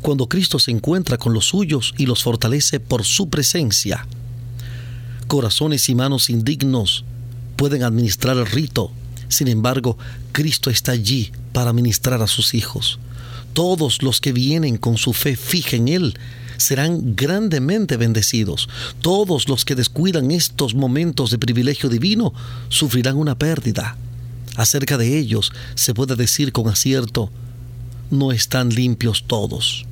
cuando 0.00 0.28
Cristo 0.28 0.60
se 0.60 0.70
encuentra 0.70 1.18
con 1.18 1.34
los 1.34 1.46
suyos 1.46 1.92
y 1.98 2.06
los 2.06 2.22
fortalece 2.22 2.78
por 2.78 3.04
su 3.04 3.28
presencia. 3.28 4.06
Corazones 5.26 5.88
y 5.88 5.96
manos 5.96 6.30
indignos 6.30 7.04
pueden 7.56 7.82
administrar 7.82 8.36
el 8.36 8.46
rito, 8.46 8.92
sin 9.26 9.48
embargo, 9.48 9.98
Cristo 10.30 10.70
está 10.70 10.92
allí 10.92 11.32
para 11.52 11.72
ministrar 11.72 12.22
a 12.22 12.28
sus 12.28 12.54
hijos. 12.54 13.00
Todos 13.52 14.04
los 14.04 14.20
que 14.20 14.30
vienen 14.30 14.76
con 14.76 14.98
su 14.98 15.14
fe 15.14 15.34
fija 15.34 15.74
en 15.74 15.88
Él 15.88 16.14
serán 16.58 17.16
grandemente 17.16 17.96
bendecidos. 17.96 18.68
Todos 19.00 19.48
los 19.48 19.64
que 19.64 19.74
descuidan 19.74 20.30
estos 20.30 20.76
momentos 20.76 21.32
de 21.32 21.38
privilegio 21.38 21.88
divino 21.88 22.32
sufrirán 22.68 23.16
una 23.16 23.36
pérdida. 23.36 23.96
Acerca 24.56 24.96
de 24.96 25.18
ellos 25.18 25.52
se 25.74 25.94
puede 25.94 26.16
decir 26.16 26.52
con 26.52 26.68
acierto, 26.68 27.30
no 28.10 28.32
están 28.32 28.70
limpios 28.70 29.24
todos. 29.26 29.84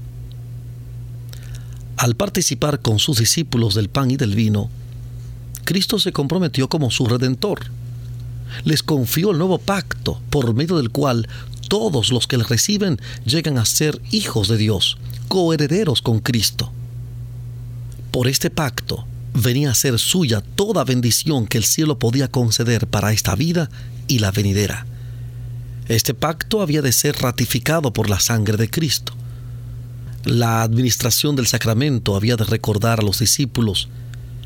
Al 1.97 2.17
participar 2.17 2.81
con 2.81 2.99
sus 2.99 3.19
discípulos 3.19 3.75
del 3.75 3.89
pan 3.89 4.11
y 4.11 4.17
del 4.17 4.35
vino, 4.35 4.71
Cristo 5.65 5.99
se 5.99 6.13
comprometió 6.13 6.69
como 6.69 6.91
su 6.91 7.07
redentor. 7.07 7.67
Les 8.65 8.83
confió 8.83 9.31
el 9.31 9.39
nuevo 9.39 9.59
pacto 9.59 10.21
por 10.31 10.55
medio 10.55 10.77
del 10.77 10.91
cual 10.91 11.29
todos 11.69 12.11
los 12.11 12.27
que 12.27 12.39
le 12.39 12.45
reciben 12.45 13.01
llegan 13.25 13.59
a 13.59 13.65
ser 13.65 14.01
hijos 14.11 14.49
de 14.49 14.57
Dios, 14.57 14.99
coherederos 15.29 16.03
con 16.03 16.21
Cristo. 16.21 16.73
Por 18.11 18.29
este 18.29 18.51
pacto 18.51 19.07
venía 19.35 19.71
a 19.71 19.75
ser 19.75 19.99
suya 19.99 20.41
toda 20.41 20.85
bendición 20.85 21.47
que 21.47 21.59
el 21.59 21.65
cielo 21.65 21.99
podía 21.99 22.29
conceder 22.29 22.87
para 22.87 23.13
esta 23.13 23.35
vida 23.35 23.69
y 24.07 24.21
la 24.21 24.31
venidera. 24.31 24.87
Este 25.89 26.15
pacto 26.15 26.63
había 26.63 26.81
de 26.81 26.93
ser 26.93 27.17
ratificado 27.17 27.93
por 27.93 28.09
la 28.09 28.21
sangre 28.21 28.57
de 28.57 28.71
Cristo. 28.71 29.13
La 30.25 30.63
administración 30.63 31.37
del 31.37 31.47
sacramento 31.47 32.17
había 32.17 32.37
de 32.37 32.45
recordar 32.45 33.01
a 33.01 33.03
los 33.03 33.19
discípulos 33.19 33.89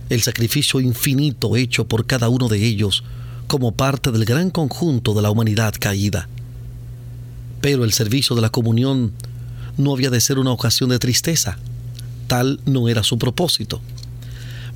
el 0.09 0.23
sacrificio 0.23 0.81
infinito 0.81 1.55
hecho 1.55 1.87
por 1.87 2.07
cada 2.07 2.31
uno 2.31 2.49
de 2.49 2.65
ellos 2.65 3.05
como 3.47 3.73
parte 3.73 4.11
del 4.11 4.25
gran 4.25 4.51
conjunto 4.51 5.15
de 5.15 5.23
la 5.23 5.31
humanidad 5.31 5.75
caída. 5.79 6.29
Pero 7.61 7.85
el 7.85 7.93
servicio 7.93 8.35
de 8.35 8.43
la 8.43 8.51
comunión 8.51 9.13
no 9.77 9.93
había 9.93 10.11
de 10.11 10.21
ser 10.21 10.39
una 10.39 10.51
ocasión 10.51 10.89
de 10.89 10.99
tristeza. 10.99 11.59
Tal 12.27 12.61
no 12.65 12.89
era 12.89 13.03
su 13.03 13.19
propósito. 13.19 13.81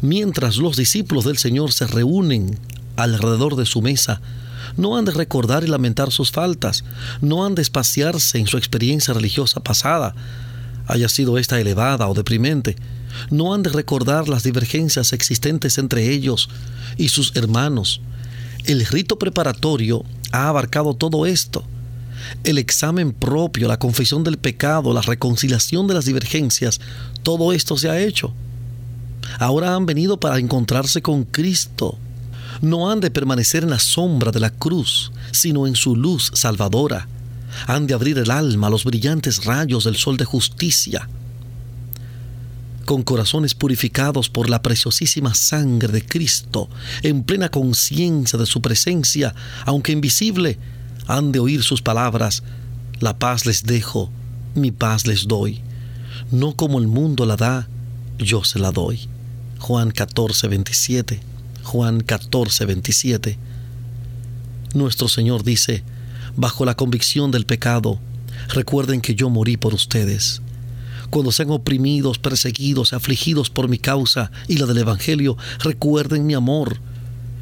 Mientras 0.02 0.56
los 0.56 0.76
discípulos 0.76 1.24
del 1.24 1.38
Señor 1.38 1.72
se 1.72 1.86
reúnen 1.86 2.58
alrededor 2.96 3.54
de 3.54 3.66
su 3.66 3.82
mesa, 3.82 4.20
no 4.76 4.96
han 4.96 5.04
de 5.04 5.12
recordar 5.12 5.62
y 5.62 5.68
lamentar 5.68 6.10
sus 6.10 6.32
faltas, 6.32 6.82
no 7.20 7.46
han 7.46 7.54
de 7.54 7.62
espaciarse 7.62 8.38
en 8.38 8.48
su 8.48 8.56
experiencia 8.56 9.14
religiosa 9.14 9.60
pasada, 9.60 10.14
haya 10.88 11.08
sido 11.08 11.38
esta 11.38 11.60
elevada 11.60 12.08
o 12.08 12.14
deprimente, 12.14 12.74
no 13.30 13.54
han 13.54 13.62
de 13.62 13.70
recordar 13.70 14.28
las 14.28 14.42
divergencias 14.42 15.12
existentes 15.12 15.78
entre 15.78 16.10
ellos 16.10 16.48
y 16.96 17.10
sus 17.10 17.36
hermanos. 17.36 18.00
El 18.64 18.84
rito 18.84 19.20
preparatorio 19.20 20.04
ha 20.32 20.48
abarcado 20.48 20.94
todo 20.94 21.26
esto. 21.26 21.62
El 22.42 22.58
examen 22.58 23.12
propio, 23.12 23.68
la 23.68 23.78
confesión 23.78 24.24
del 24.24 24.38
pecado, 24.38 24.92
la 24.92 25.02
reconciliación 25.02 25.86
de 25.86 25.94
las 25.94 26.06
divergencias, 26.06 26.80
todo 27.22 27.52
esto 27.52 27.76
se 27.76 27.88
ha 27.88 28.00
hecho. 28.00 28.34
Ahora 29.38 29.74
han 29.74 29.86
venido 29.86 30.18
para 30.18 30.38
encontrarse 30.38 31.02
con 31.02 31.24
Cristo. 31.24 31.98
No 32.60 32.90
han 32.90 33.00
de 33.00 33.10
permanecer 33.10 33.62
en 33.64 33.70
la 33.70 33.78
sombra 33.78 34.30
de 34.30 34.40
la 34.40 34.50
cruz, 34.50 35.12
sino 35.30 35.66
en 35.66 35.74
su 35.74 35.96
luz 35.96 36.30
salvadora. 36.34 37.08
Han 37.66 37.86
de 37.86 37.94
abrir 37.94 38.18
el 38.18 38.30
alma 38.30 38.68
a 38.68 38.70
los 38.70 38.84
brillantes 38.84 39.44
rayos 39.44 39.84
del 39.84 39.96
sol 39.96 40.16
de 40.16 40.24
justicia 40.24 41.08
con 42.84 43.02
corazones 43.02 43.54
purificados 43.54 44.28
por 44.28 44.50
la 44.50 44.60
preciosísima 44.62 45.34
sangre 45.34 45.92
de 45.92 46.04
Cristo, 46.04 46.68
en 47.02 47.22
plena 47.22 47.48
conciencia 47.48 48.38
de 48.38 48.46
su 48.46 48.60
presencia, 48.60 49.34
aunque 49.64 49.92
invisible, 49.92 50.58
han 51.06 51.32
de 51.32 51.38
oír 51.38 51.62
sus 51.62 51.82
palabras, 51.82 52.42
la 53.00 53.18
paz 53.18 53.46
les 53.46 53.64
dejo, 53.64 54.10
mi 54.54 54.70
paz 54.70 55.06
les 55.06 55.26
doy. 55.26 55.60
No 56.30 56.54
como 56.54 56.78
el 56.78 56.86
mundo 56.86 57.26
la 57.26 57.36
da, 57.36 57.68
yo 58.22 58.44
se 58.44 58.58
la 58.58 58.70
doy. 58.70 59.08
Juan 59.58 59.90
14, 59.90 60.48
27. 60.48 61.20
Juan 61.62 62.00
14, 62.00 62.64
27. 62.64 63.38
Nuestro 64.74 65.08
Señor 65.08 65.44
dice, 65.44 65.84
bajo 66.36 66.64
la 66.64 66.74
convicción 66.74 67.30
del 67.30 67.46
pecado, 67.46 67.98
recuerden 68.48 69.00
que 69.00 69.14
yo 69.14 69.30
morí 69.30 69.56
por 69.56 69.74
ustedes 69.74 70.42
cuando 71.12 71.30
sean 71.30 71.50
oprimidos, 71.50 72.18
perseguidos, 72.18 72.94
afligidos 72.94 73.50
por 73.50 73.68
mi 73.68 73.76
causa 73.76 74.32
y 74.48 74.56
la 74.56 74.64
del 74.64 74.78
Evangelio, 74.78 75.36
recuerden 75.58 76.24
mi 76.24 76.32
amor, 76.32 76.78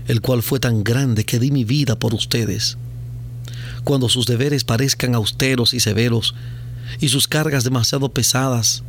el 0.08 0.20
cual 0.20 0.42
fue 0.42 0.58
tan 0.58 0.82
grande 0.82 1.24
que 1.24 1.38
di 1.38 1.52
mi 1.52 1.62
vida 1.62 1.96
por 1.96 2.12
ustedes. 2.12 2.78
Cuando 3.84 4.08
sus 4.08 4.26
deberes 4.26 4.64
parezcan 4.64 5.14
austeros 5.14 5.72
y 5.72 5.78
severos, 5.78 6.34
y 6.98 7.10
sus 7.10 7.28
cargas 7.28 7.62
demasiado 7.62 8.08
pesadas, 8.08 8.82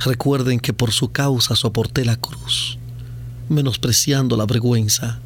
recuerden 0.00 0.60
que 0.60 0.72
por 0.72 0.92
su 0.92 1.10
causa 1.12 1.56
soporté 1.56 2.04
la 2.04 2.16
cruz, 2.16 2.78
menospreciando 3.48 4.36
la 4.36 4.46
vergüenza. 4.46 5.20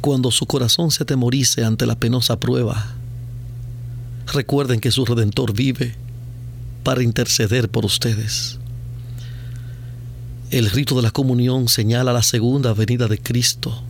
Cuando 0.00 0.30
su 0.30 0.46
corazón 0.46 0.90
se 0.90 1.02
atemorice 1.02 1.64
ante 1.64 1.86
la 1.86 1.94
penosa 1.94 2.38
prueba, 2.38 2.94
recuerden 4.32 4.80
que 4.80 4.90
su 4.90 5.04
Redentor 5.04 5.54
vive 5.54 5.94
para 6.82 7.02
interceder 7.02 7.70
por 7.70 7.84
ustedes. 7.84 8.58
El 10.50 10.70
rito 10.70 10.94
de 10.94 11.02
la 11.02 11.10
comunión 11.10 11.68
señala 11.68 12.12
la 12.12 12.22
segunda 12.22 12.74
venida 12.74 13.08
de 13.08 13.18
Cristo. 13.18 13.82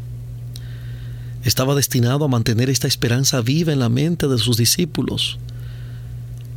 Estaba 1.42 1.74
destinado 1.74 2.24
a 2.24 2.28
mantener 2.28 2.70
esta 2.70 2.88
esperanza 2.88 3.42
viva 3.42 3.72
en 3.72 3.80
la 3.80 3.90
mente 3.90 4.28
de 4.28 4.38
sus 4.38 4.56
discípulos. 4.56 5.38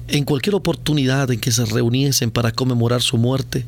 En 0.08 0.24
cualquier 0.24 0.56
oportunidad 0.56 1.32
en 1.32 1.40
que 1.40 1.52
se 1.52 1.66
reuniesen 1.66 2.32
para 2.32 2.54
conmemorar 2.54 3.02
su 3.02 3.18
muerte, 3.18 3.66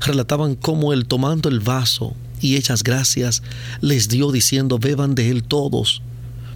relataban 0.00 0.54
cómo 0.54 0.92
él 0.92 1.06
tomando 1.06 1.48
el 1.48 1.60
vaso 1.60 2.14
y 2.40 2.56
hechas 2.56 2.84
gracias 2.84 3.42
les 3.80 4.08
dio 4.08 4.30
diciendo 4.30 4.78
beban 4.78 5.14
de 5.16 5.30
él 5.30 5.42
todos, 5.42 6.02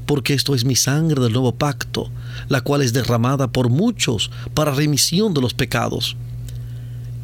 porque 0.06 0.34
esto 0.34 0.54
es 0.54 0.64
mi 0.64 0.76
sangre 0.76 1.20
del 1.20 1.32
nuevo 1.32 1.52
pacto, 1.52 2.08
la 2.48 2.60
cual 2.60 2.82
es 2.82 2.92
derramada 2.92 3.48
por 3.48 3.68
muchos 3.68 4.30
para 4.54 4.72
remisión 4.72 5.34
de 5.34 5.40
los 5.40 5.54
pecados. 5.54 6.16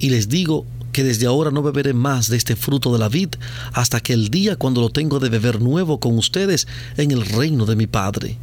Y 0.00 0.10
les 0.10 0.28
digo 0.28 0.66
que 0.92 1.04
desde 1.04 1.26
ahora 1.26 1.50
no 1.52 1.62
beberé 1.62 1.92
más 1.92 2.28
de 2.28 2.36
este 2.36 2.56
fruto 2.56 2.92
de 2.92 2.98
la 2.98 3.08
vid 3.08 3.28
hasta 3.72 4.00
que 4.00 4.12
el 4.12 4.28
día 4.28 4.56
cuando 4.56 4.80
lo 4.80 4.90
tengo 4.90 5.20
de 5.20 5.28
beber 5.28 5.60
nuevo 5.60 6.00
con 6.00 6.18
ustedes 6.18 6.66
en 6.96 7.12
el 7.12 7.24
reino 7.24 7.64
de 7.64 7.76
mi 7.76 7.86
Padre. 7.86 8.38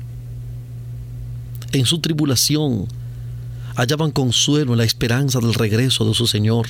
En 1.72 1.86
su 1.86 2.00
tribulación 2.00 2.88
hallaban 3.76 4.12
consuelo 4.12 4.74
en 4.74 4.78
la 4.80 4.84
esperanza 4.84 5.40
del 5.40 5.54
regreso 5.54 6.06
de 6.06 6.14
su 6.14 6.28
Señor 6.28 6.68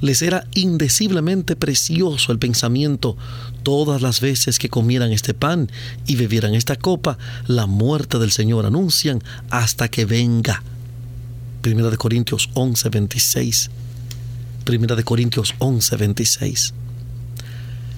les 0.00 0.22
era 0.22 0.46
indeciblemente 0.54 1.56
precioso 1.56 2.32
el 2.32 2.38
pensamiento 2.38 3.16
todas 3.62 4.02
las 4.02 4.20
veces 4.20 4.58
que 4.58 4.68
comieran 4.68 5.12
este 5.12 5.34
pan 5.34 5.70
y 6.06 6.16
bebieran 6.16 6.54
esta 6.54 6.76
copa, 6.76 7.18
la 7.46 7.66
muerte 7.66 8.18
del 8.18 8.30
Señor 8.30 8.66
anuncian 8.66 9.22
hasta 9.50 9.88
que 9.88 10.04
venga. 10.04 10.62
Primera 11.62 11.90
de 11.90 11.96
Corintios 11.96 12.50
11, 12.54 12.88
26. 12.90 13.70
Primera 14.64 14.94
de 14.94 15.04
Corintios 15.04 15.54
11, 15.58 15.96
26. 15.96 16.74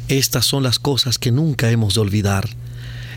Estas 0.08 0.46
son 0.46 0.62
las 0.62 0.78
cosas 0.78 1.18
que 1.18 1.32
nunca 1.32 1.70
hemos 1.70 1.94
de 1.94 2.00
olvidar. 2.00 2.48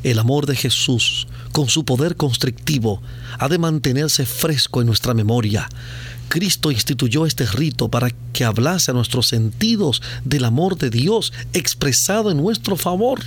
El 0.04 0.20
amor 0.20 0.48
de 0.48 0.56
Jesús, 0.56 1.28
con 1.52 1.70
su 1.70 1.86
poder 1.86 2.16
constrictivo, 2.16 3.02
ha 3.38 3.48
de 3.48 3.58
mantenerse 3.58 4.26
fresco 4.26 4.82
en 4.82 4.88
nuestra 4.88 5.14
memoria. 5.14 5.70
Cristo 6.28 6.72
instituyó 6.72 7.26
este 7.26 7.46
rito 7.46 7.90
para 7.90 8.10
que 8.32 8.46
hablase 8.46 8.92
a 8.92 8.94
nuestros 8.94 9.28
sentidos 9.28 10.02
del 10.24 10.46
amor 10.46 10.78
de 10.78 10.90
Dios 10.90 11.34
expresado 11.54 12.32
en 12.32 12.38
nuestro 12.38 12.78
favor. 12.78 13.20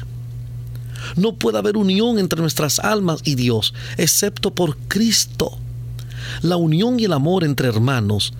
No 1.17 1.35
puede 1.35 1.59
haber 1.59 1.77
unión 1.77 2.19
entre 2.19 2.41
nuestras 2.41 2.79
almas 2.79 3.21
y 3.25 3.35
Dios, 3.35 3.75
excepto 3.99 4.55
por 4.55 4.79
Cristo. 4.89 5.59
La 6.41 6.57
unión 6.57 6.99
y 6.99 7.05
el 7.05 7.13
amor 7.13 7.45
entre 7.45 7.69
hermanos 7.69 8.33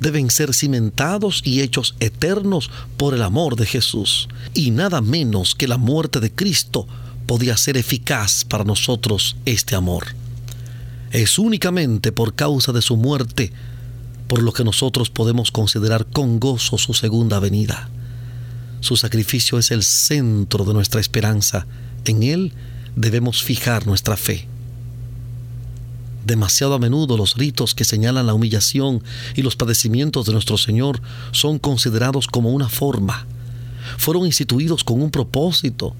deben 0.00 0.30
ser 0.30 0.54
cimentados 0.54 1.42
y 1.44 1.62
hechos 1.62 1.94
eternos 1.98 2.70
por 2.96 3.14
el 3.14 3.22
amor 3.22 3.56
de 3.56 3.66
Jesús. 3.66 4.28
Y 4.54 4.70
nada 4.70 5.00
menos 5.00 5.54
que 5.54 5.66
la 5.66 5.78
muerte 5.78 6.20
de 6.20 6.30
Cristo 6.30 6.86
podía 7.26 7.56
ser 7.56 7.76
eficaz 7.76 8.44
para 8.44 8.64
nosotros 8.64 9.36
este 9.44 9.74
amor. 9.74 10.06
Es 11.10 11.38
únicamente 11.38 12.12
por 12.12 12.34
causa 12.34 12.72
de 12.72 12.82
su 12.82 12.96
muerte 12.96 13.52
por 14.28 14.42
lo 14.42 14.52
que 14.52 14.64
nosotros 14.64 15.10
podemos 15.10 15.50
considerar 15.50 16.06
con 16.06 16.40
gozo 16.40 16.78
su 16.78 16.94
segunda 16.94 17.38
venida. 17.38 17.88
Su 18.80 18.96
sacrificio 18.96 19.58
es 19.58 19.70
el 19.70 19.82
centro 19.82 20.64
de 20.64 20.74
nuestra 20.74 21.00
esperanza. 21.00 21.66
En 22.04 22.22
Él 22.22 22.52
debemos 22.96 23.42
fijar 23.42 23.86
nuestra 23.86 24.16
fe. 24.16 24.48
Demasiado 26.24 26.74
a 26.74 26.78
menudo 26.78 27.16
los 27.16 27.36
ritos 27.36 27.74
que 27.74 27.84
señalan 27.84 28.26
la 28.26 28.34
humillación 28.34 29.02
y 29.34 29.42
los 29.42 29.56
padecimientos 29.56 30.26
de 30.26 30.32
nuestro 30.32 30.56
Señor 30.56 31.00
son 31.32 31.58
considerados 31.58 32.26
como 32.26 32.50
una 32.50 32.68
forma. 32.68 33.26
Fueron 33.98 34.24
instituidos 34.24 34.84
con 34.84 35.02
un 35.02 35.10
propósito. 35.10 35.94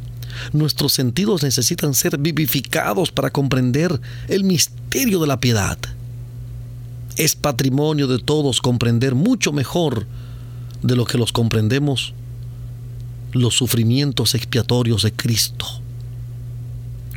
Nuestros 0.52 0.92
sentidos 0.92 1.42
necesitan 1.42 1.94
ser 1.94 2.18
vivificados 2.18 3.10
para 3.10 3.30
comprender 3.30 4.00
el 4.28 4.44
misterio 4.44 5.20
de 5.20 5.26
la 5.26 5.40
piedad. 5.40 5.78
Es 7.16 7.36
patrimonio 7.36 8.06
de 8.06 8.18
todos 8.18 8.60
comprender 8.60 9.14
mucho 9.14 9.52
mejor 9.52 10.06
de 10.82 10.96
lo 10.96 11.04
que 11.04 11.18
los 11.18 11.32
comprendemos 11.32 12.14
los 13.32 13.54
sufrimientos 13.56 14.34
expiatorios 14.34 15.02
de 15.02 15.12
Cristo. 15.12 15.66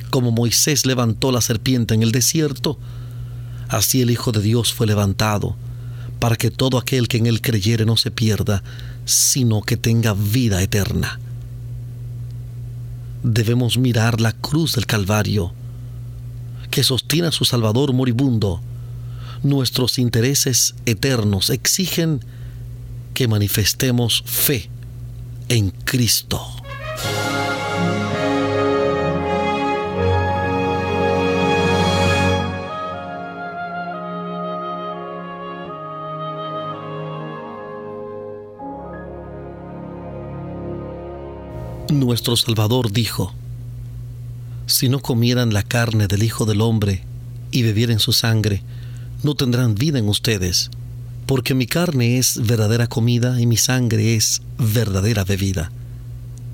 Como 0.09 0.31
Moisés 0.31 0.85
levantó 0.85 1.31
la 1.31 1.41
serpiente 1.41 1.93
en 1.93 2.01
el 2.01 2.11
desierto, 2.11 2.77
así 3.69 4.01
el 4.01 4.09
Hijo 4.09 4.31
de 4.31 4.41
Dios 4.41 4.73
fue 4.73 4.87
levantado, 4.87 5.55
para 6.19 6.35
que 6.35 6.49
todo 6.49 6.77
aquel 6.77 7.07
que 7.07 7.17
en 7.17 7.27
él 7.27 7.41
creyere 7.41 7.85
no 7.85 7.97
se 7.97 8.09
pierda, 8.09 8.63
sino 9.05 9.61
que 9.61 9.77
tenga 9.77 10.13
vida 10.13 10.61
eterna. 10.61 11.19
Debemos 13.23 13.77
mirar 13.77 14.21
la 14.21 14.31
cruz 14.31 14.73
del 14.73 14.85
Calvario, 14.85 15.53
que 16.69 16.83
sostiene 16.83 17.27
a 17.27 17.31
su 17.31 17.45
Salvador 17.45 17.93
moribundo. 17.93 18.61
Nuestros 19.43 19.99
intereses 19.99 20.75
eternos 20.85 21.49
exigen 21.49 22.21
que 23.13 23.27
manifestemos 23.27 24.23
fe 24.25 24.69
en 25.49 25.71
Cristo. 25.71 26.41
Nuestro 41.89 42.35
Salvador 42.35 42.91
dijo, 42.91 43.33
si 44.65 44.89
no 44.89 44.99
comieran 44.99 45.53
la 45.53 45.63
carne 45.63 46.07
del 46.07 46.23
Hijo 46.23 46.45
del 46.45 46.61
Hombre 46.61 47.03
y 47.51 47.63
bebieran 47.63 47.99
su 47.99 48.11
sangre, 48.11 48.61
no 49.23 49.35
tendrán 49.35 49.75
vida 49.75 49.97
en 49.97 50.09
ustedes 50.09 50.69
porque 51.27 51.53
mi 51.53 51.67
carne 51.67 52.17
es 52.17 52.45
verdadera 52.47 52.87
comida 52.87 53.39
y 53.39 53.45
mi 53.45 53.57
sangre 53.57 54.15
es 54.15 54.41
verdadera 54.57 55.25
bebida. 55.25 55.71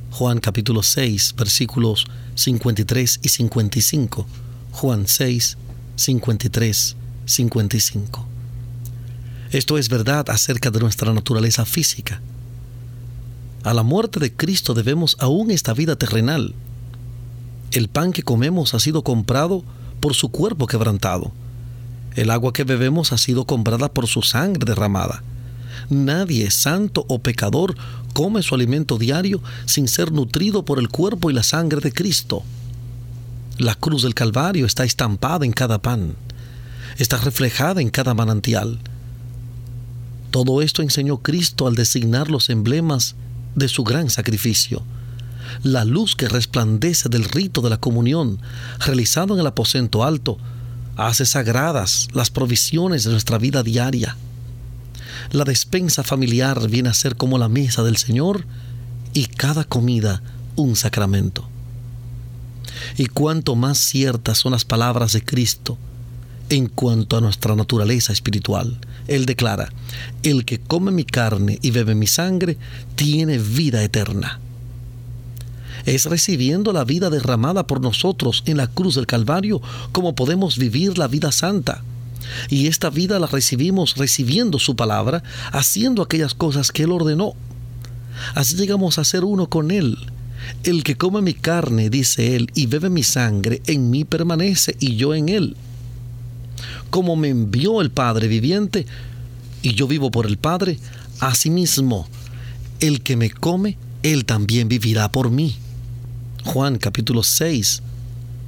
Juan 0.09 0.39
capítulo 0.39 0.81
6, 0.81 1.35
versículos 1.37 2.05
53 2.35 3.19
y 3.21 3.29
55. 3.29 4.25
Juan 4.71 5.07
6, 5.07 5.57
53, 5.95 6.95
55. 7.25 8.27
Esto 9.51 9.77
es 9.77 9.89
verdad 9.89 10.27
acerca 10.31 10.71
de 10.71 10.79
nuestra 10.79 11.13
naturaleza 11.13 11.65
física. 11.65 12.19
A 13.63 13.73
la 13.73 13.83
muerte 13.83 14.19
de 14.19 14.33
Cristo 14.33 14.73
debemos 14.73 15.15
aún 15.19 15.51
esta 15.51 15.73
vida 15.73 15.95
terrenal. 15.95 16.53
El 17.71 17.87
pan 17.87 18.11
que 18.11 18.23
comemos 18.23 18.73
ha 18.73 18.79
sido 18.79 19.03
comprado 19.03 19.63
por 19.99 20.13
su 20.13 20.29
cuerpo 20.29 20.67
quebrantado 20.67 21.31
el 22.15 22.29
agua 22.29 22.53
que 22.53 22.63
bebemos 22.63 23.11
ha 23.11 23.17
sido 23.17 23.45
comprada 23.45 23.91
por 23.91 24.07
su 24.07 24.21
sangre 24.21 24.65
derramada. 24.65 25.23
Nadie, 25.89 26.51
santo 26.51 27.05
o 27.09 27.19
pecador, 27.19 27.75
come 28.13 28.43
su 28.43 28.55
alimento 28.55 28.97
diario 28.97 29.41
sin 29.65 29.87
ser 29.87 30.11
nutrido 30.11 30.63
por 30.63 30.79
el 30.79 30.89
cuerpo 30.89 31.31
y 31.31 31.33
la 31.33 31.43
sangre 31.43 31.81
de 31.81 31.91
Cristo. 31.91 32.43
La 33.57 33.75
cruz 33.75 34.03
del 34.03 34.13
Calvario 34.13 34.65
está 34.65 34.83
estampada 34.83 35.45
en 35.45 35.51
cada 35.51 35.81
pan, 35.81 36.15
está 36.97 37.17
reflejada 37.17 37.81
en 37.81 37.89
cada 37.89 38.13
manantial. 38.13 38.79
Todo 40.31 40.61
esto 40.61 40.81
enseñó 40.81 41.17
Cristo 41.17 41.67
al 41.67 41.75
designar 41.75 42.29
los 42.29 42.49
emblemas 42.49 43.15
de 43.55 43.67
su 43.67 43.83
gran 43.83 44.09
sacrificio. 44.09 44.83
La 45.61 45.85
luz 45.85 46.15
que 46.15 46.27
resplandece 46.27 47.09
del 47.09 47.25
rito 47.25 47.61
de 47.61 47.69
la 47.69 47.77
comunión, 47.77 48.39
realizado 48.79 49.33
en 49.33 49.39
el 49.39 49.47
aposento 49.47 50.03
alto, 50.03 50.37
hace 50.95 51.25
sagradas 51.25 52.07
las 52.13 52.29
provisiones 52.29 53.03
de 53.03 53.11
nuestra 53.11 53.37
vida 53.37 53.63
diaria. 53.63 54.15
La 55.31 55.43
despensa 55.43 56.03
familiar 56.03 56.67
viene 56.69 56.89
a 56.89 56.93
ser 56.93 57.15
como 57.15 57.37
la 57.37 57.49
mesa 57.49 57.83
del 57.83 57.97
Señor 57.97 58.45
y 59.13 59.25
cada 59.25 59.63
comida 59.63 60.21
un 60.55 60.75
sacramento. 60.75 61.47
Y 62.97 63.07
cuanto 63.07 63.55
más 63.55 63.77
ciertas 63.77 64.39
son 64.39 64.51
las 64.51 64.65
palabras 64.65 65.13
de 65.13 65.23
Cristo 65.23 65.77
en 66.49 66.67
cuanto 66.67 67.17
a 67.17 67.21
nuestra 67.21 67.55
naturaleza 67.55 68.13
espiritual. 68.13 68.79
Él 69.07 69.25
declara, 69.25 69.69
el 70.23 70.45
que 70.45 70.59
come 70.59 70.91
mi 70.91 71.03
carne 71.03 71.59
y 71.61 71.71
bebe 71.71 71.95
mi 71.95 72.07
sangre 72.07 72.57
tiene 72.95 73.37
vida 73.37 73.83
eterna 73.83 74.39
es 75.85 76.05
recibiendo 76.05 76.71
la 76.73 76.83
vida 76.83 77.09
derramada 77.09 77.67
por 77.67 77.81
nosotros 77.81 78.43
en 78.45 78.57
la 78.57 78.67
cruz 78.67 78.95
del 78.95 79.05
Calvario 79.05 79.61
como 79.91 80.15
podemos 80.15 80.57
vivir 80.57 80.97
la 80.97 81.07
vida 81.07 81.31
santa. 81.31 81.83
Y 82.49 82.67
esta 82.67 82.89
vida 82.89 83.19
la 83.19 83.27
recibimos 83.27 83.97
recibiendo 83.97 84.59
su 84.59 84.75
palabra, 84.75 85.23
haciendo 85.51 86.01
aquellas 86.01 86.33
cosas 86.33 86.71
que 86.71 86.83
Él 86.83 86.91
ordenó. 86.91 87.33
Así 88.33 88.55
llegamos 88.55 88.97
a 88.97 89.03
ser 89.03 89.25
uno 89.25 89.47
con 89.47 89.71
Él. 89.71 89.97
El 90.63 90.83
que 90.83 90.95
come 90.95 91.21
mi 91.21 91.33
carne, 91.33 91.89
dice 91.89 92.35
Él, 92.35 92.49
y 92.53 92.65
bebe 92.65 92.89
mi 92.89 93.03
sangre, 93.03 93.61
en 93.67 93.89
mí 93.89 94.03
permanece 94.05 94.75
y 94.79 94.95
yo 94.95 95.13
en 95.13 95.29
Él. 95.29 95.55
Como 96.93 97.15
me 97.15 97.29
envió 97.29 97.81
el 97.81 97.89
Padre 97.89 98.27
viviente, 98.27 98.85
y 99.63 99.73
yo 99.73 99.87
vivo 99.87 100.11
por 100.11 100.27
el 100.27 100.37
Padre, 100.37 100.77
asimismo, 101.19 102.07
el 102.81 103.01
que 103.01 103.17
me 103.17 103.31
come, 103.31 103.79
Él 104.03 104.25
también 104.25 104.69
vivirá 104.69 105.11
por 105.11 105.31
mí. 105.31 105.55
Juan 106.45 106.77
capítulo 106.77 107.23
6, 107.23 107.81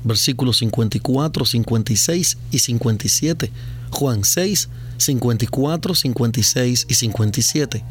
versículos 0.04 0.58
54, 0.58 1.44
56 1.44 2.38
y 2.52 2.60
57. 2.60 3.52
Juan 3.90 4.24
6, 4.24 4.70
54, 4.96 5.96
56 5.96 6.86
y 6.88 6.94
57. 6.94 7.84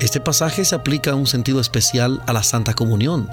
Este 0.00 0.20
pasaje 0.20 0.64
se 0.64 0.74
aplica 0.74 1.10
a 1.10 1.14
un 1.14 1.26
sentido 1.26 1.60
especial 1.60 2.22
a 2.26 2.32
la 2.32 2.42
Santa 2.42 2.72
Comunión. 2.72 3.28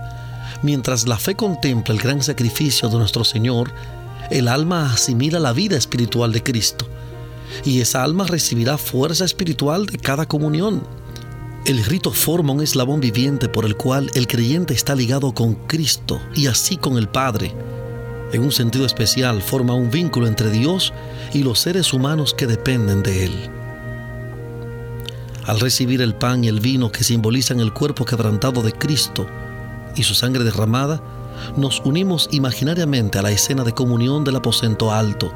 Mientras 0.63 1.08
la 1.08 1.18
fe 1.18 1.36
contempla 1.36 1.96
el 1.96 2.02
gran 2.02 2.22
sacrificio 2.22 2.89
de 2.89 2.98
nuestro 2.98 3.24
Señor, 3.24 3.72
el 4.31 4.47
alma 4.47 4.91
asimila 4.93 5.39
la 5.39 5.53
vida 5.53 5.77
espiritual 5.77 6.31
de 6.31 6.43
Cristo 6.43 6.88
y 7.63 7.81
esa 7.81 8.03
alma 8.03 8.25
recibirá 8.25 8.77
fuerza 8.77 9.25
espiritual 9.25 9.85
de 9.85 9.97
cada 9.97 10.27
comunión. 10.27 10.83
El 11.65 11.83
rito 11.83 12.11
forma 12.11 12.53
un 12.53 12.61
eslabón 12.61 12.99
viviente 12.99 13.49
por 13.49 13.65
el 13.65 13.75
cual 13.75 14.09
el 14.13 14.27
creyente 14.27 14.73
está 14.73 14.95
ligado 14.95 15.33
con 15.33 15.55
Cristo 15.55 16.21
y 16.35 16.47
así 16.47 16.77
con 16.77 16.97
el 16.97 17.07
Padre. 17.07 17.53
En 18.33 18.43
un 18.43 18.51
sentido 18.51 18.85
especial 18.85 19.41
forma 19.41 19.73
un 19.73 19.89
vínculo 19.89 20.27
entre 20.27 20.51
Dios 20.51 20.93
y 21.33 21.43
los 21.43 21.59
seres 21.59 21.93
humanos 21.93 22.33
que 22.33 22.47
dependen 22.47 23.01
de 23.01 23.25
Él. 23.25 23.49
Al 25.45 25.59
recibir 25.59 26.01
el 26.01 26.15
pan 26.15 26.43
y 26.43 26.47
el 26.47 26.59
vino 26.59 26.91
que 26.91 27.03
simbolizan 27.03 27.59
el 27.59 27.71
cuerpo 27.71 28.03
quebrantado 28.03 28.61
de 28.63 28.71
Cristo 28.71 29.27
y 29.95 30.03
su 30.03 30.15
sangre 30.15 30.43
derramada, 30.43 31.01
nos 31.58 31.82
unimos 31.86 32.30
imaginariamente 32.32 33.19
a 33.19 33.21
la 33.21 33.32
escena 33.32 33.63
de 33.63 33.74
comunión 33.74 34.24
del 34.24 34.38
aposento 34.38 34.91
alto. 34.91 35.32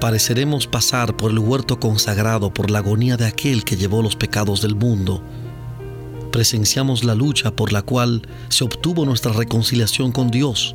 Pareceremos 0.00 0.66
pasar 0.66 1.16
por 1.16 1.30
el 1.30 1.38
huerto 1.38 1.80
consagrado 1.80 2.52
por 2.52 2.70
la 2.70 2.78
agonía 2.78 3.16
de 3.16 3.26
aquel 3.26 3.64
que 3.64 3.76
llevó 3.76 4.02
los 4.02 4.16
pecados 4.16 4.62
del 4.62 4.74
mundo 4.74 5.22
presenciamos 6.38 7.04
la 7.04 7.14
lucha 7.14 7.50
por 7.50 7.72
la 7.72 7.82
cual 7.82 8.22
se 8.48 8.64
obtuvo 8.64 9.04
nuestra 9.04 9.32
reconciliación 9.32 10.12
con 10.12 10.30
Dios. 10.30 10.74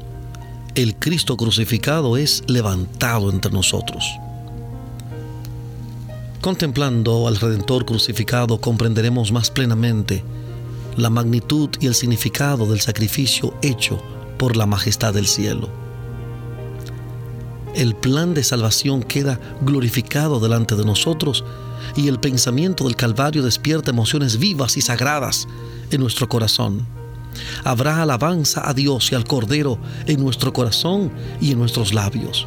El 0.76 0.96
Cristo 0.96 1.38
crucificado 1.38 2.18
es 2.18 2.44
levantado 2.48 3.30
entre 3.30 3.52
nosotros. 3.52 4.06
Contemplando 6.42 7.28
al 7.28 7.38
Redentor 7.38 7.86
crucificado 7.86 8.60
comprenderemos 8.60 9.32
más 9.32 9.50
plenamente 9.52 10.24
la 10.98 11.10
magnitud 11.10 11.70
y 11.80 11.88
el 11.88 11.96
significado 11.96 12.66
del 12.66 12.82
sacrificio 12.82 13.54
hecho 13.62 14.02
por 14.44 14.58
la 14.58 14.66
majestad 14.66 15.14
del 15.14 15.26
cielo. 15.26 15.70
El 17.76 17.96
plan 17.96 18.34
de 18.34 18.44
salvación 18.44 19.02
queda 19.02 19.40
glorificado 19.62 20.42
delante 20.42 20.76
de 20.76 20.84
nosotros 20.84 21.46
y 21.96 22.10
el 22.10 22.20
pensamiento 22.20 22.84
del 22.84 22.98
Calvario 22.98 23.42
despierta 23.42 23.92
emociones 23.92 24.40
vivas 24.40 24.76
y 24.76 24.82
sagradas 24.82 25.48
en 25.92 26.02
nuestro 26.02 26.28
corazón. 26.28 26.86
Habrá 27.64 28.02
alabanza 28.02 28.68
a 28.70 28.74
Dios 28.74 29.14
y 29.14 29.16
al 29.16 29.24
Cordero 29.24 29.80
en 30.08 30.22
nuestro 30.22 30.52
corazón 30.52 31.10
y 31.40 31.54
en 31.54 31.60
nuestros 31.60 31.94
labios. 31.94 32.46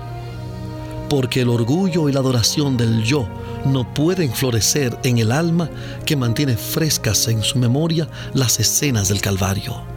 Porque 1.08 1.40
el 1.40 1.48
orgullo 1.48 2.10
y 2.10 2.12
la 2.12 2.20
adoración 2.20 2.76
del 2.76 3.04
yo 3.04 3.26
no 3.64 3.94
pueden 3.94 4.34
florecer 4.34 4.98
en 5.02 5.16
el 5.16 5.32
alma 5.32 5.70
que 6.04 6.14
mantiene 6.14 6.58
frescas 6.58 7.26
en 7.28 7.42
su 7.42 7.58
memoria 7.58 8.06
las 8.34 8.60
escenas 8.60 9.08
del 9.08 9.22
Calvario. 9.22 9.95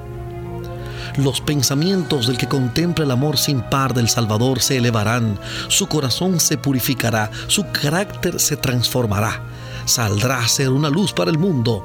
Los 1.18 1.42
pensamientos 1.42 2.28
del 2.28 2.38
que 2.38 2.48
contempla 2.48 3.06
el 3.06 3.12
amor 3.12 3.38
sin 3.38 3.62
par 3.62 3.94
del 3.94 4.10
Salvador 4.10 4.62
se 4.62 4.78
elevarán, 4.78 5.40
su 5.68 5.88
corazón 5.88 6.40
se 6.40 6.58
purificará, 6.58 7.32
su 7.48 7.66
carácter 7.72 8.40
se 8.40 8.58
transformará, 8.58 9.44
saldrá 9.86 10.40
a 10.40 10.48
ser 10.48 10.70
una 10.70 10.90
luz 10.90 11.14
para 11.14 11.32
el 11.32 11.38
mundo, 11.38 11.84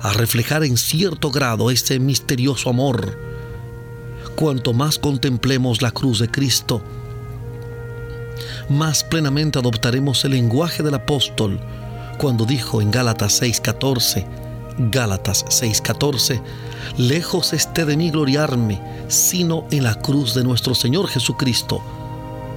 a 0.00 0.12
reflejar 0.12 0.64
en 0.64 0.76
cierto 0.76 1.30
grado 1.30 1.70
este 1.70 1.98
misterioso 1.98 2.70
amor. 2.70 3.18
Cuanto 4.36 4.72
más 4.72 4.98
contemplemos 4.98 5.82
la 5.82 5.90
cruz 5.90 6.18
de 6.20 6.30
Cristo, 6.30 6.82
más 8.68 9.02
plenamente 9.02 9.58
adoptaremos 9.58 10.24
el 10.24 10.32
lenguaje 10.32 10.82
del 10.82 10.94
apóstol 10.94 11.58
cuando 12.18 12.44
dijo 12.44 12.82
en 12.82 12.90
Gálatas 12.90 13.40
6:14, 13.40 14.26
Gálatas 14.78 15.44
6:14, 15.48 16.40
lejos 16.96 17.52
esté 17.52 17.84
de 17.84 17.96
mí 17.96 18.10
gloriarme, 18.10 18.80
sino 19.08 19.64
en 19.70 19.84
la 19.84 19.94
cruz 19.94 20.34
de 20.34 20.44
nuestro 20.44 20.74
Señor 20.74 21.08
Jesucristo, 21.08 21.82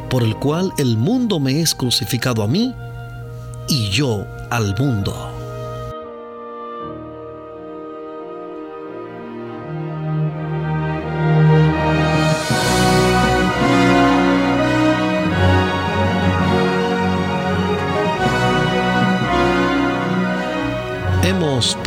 por 0.09 0.23
el 0.23 0.35
cual 0.35 0.71
el 0.77 0.97
mundo 0.97 1.39
me 1.39 1.61
es 1.61 1.73
crucificado 1.73 2.43
a 2.43 2.47
mí 2.47 2.73
y 3.67 3.89
yo 3.89 4.25
al 4.49 4.77
mundo. 4.77 5.30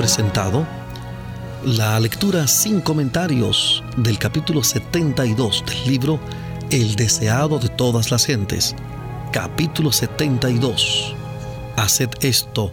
Presentado 0.04 0.66
la 1.64 1.98
lectura 1.98 2.46
sin 2.46 2.82
comentarios 2.82 3.82
del 3.96 4.18
capítulo 4.18 4.62
72 4.62 5.64
del 5.64 5.90
libro 5.90 6.20
El 6.70 6.94
deseado 6.94 7.58
de 7.58 7.70
todas 7.70 8.10
las 8.10 8.26
gentes. 8.26 8.76
Capítulo 9.32 9.92
72. 9.92 11.14
Haced 11.78 12.10
esto 12.20 12.70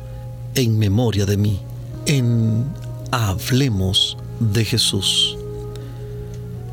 en 0.56 0.78
memoria 0.78 1.26
de 1.26 1.38
mí. 1.38 1.62
En 2.06 2.66
Hablemos 3.12 4.18
de 4.42 4.66
Jesús. 4.66 5.38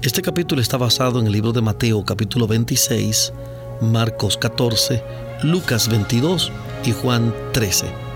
Este 0.02 0.22
capítulo 0.22 0.60
está 0.60 0.76
basado 0.76 1.20
en 1.20 1.28
el 1.28 1.34
libro 1.34 1.52
de 1.52 1.60
Mateo 1.60 2.04
capítulo 2.04 2.48
26, 2.48 3.32
Marcos 3.80 4.36
14, 4.36 5.04
Lucas 5.44 5.88
22 5.88 6.50
y 6.84 6.90
Juan 6.90 7.32
13. 7.52 8.08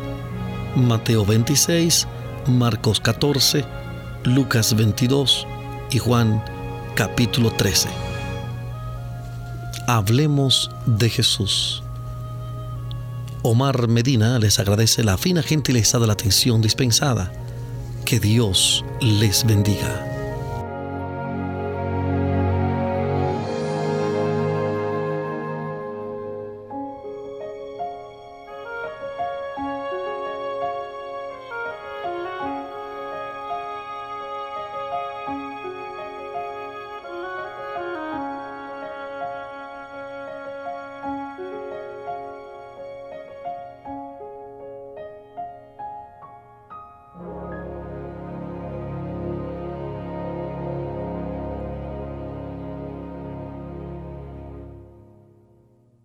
Mateo 0.74 1.24
26, 1.24 2.08
Marcos 2.46 3.00
14, 3.00 3.64
Lucas 4.24 4.74
22 4.74 5.46
y 5.90 5.98
Juan 5.98 6.42
capítulo 6.94 7.52
13. 7.52 7.88
Hablemos 9.86 10.70
de 10.86 11.08
Jesús. 11.08 11.82
Omar 13.42 13.88
Medina 13.88 14.38
les 14.38 14.58
agradece 14.58 15.04
la 15.04 15.18
fina 15.18 15.42
gentileza 15.42 15.98
de 15.98 16.06
la 16.06 16.12
atención 16.14 16.60
dispensada. 16.60 17.32
Que 18.04 18.18
Dios 18.18 18.84
les 19.00 19.44
bendiga. 19.46 20.11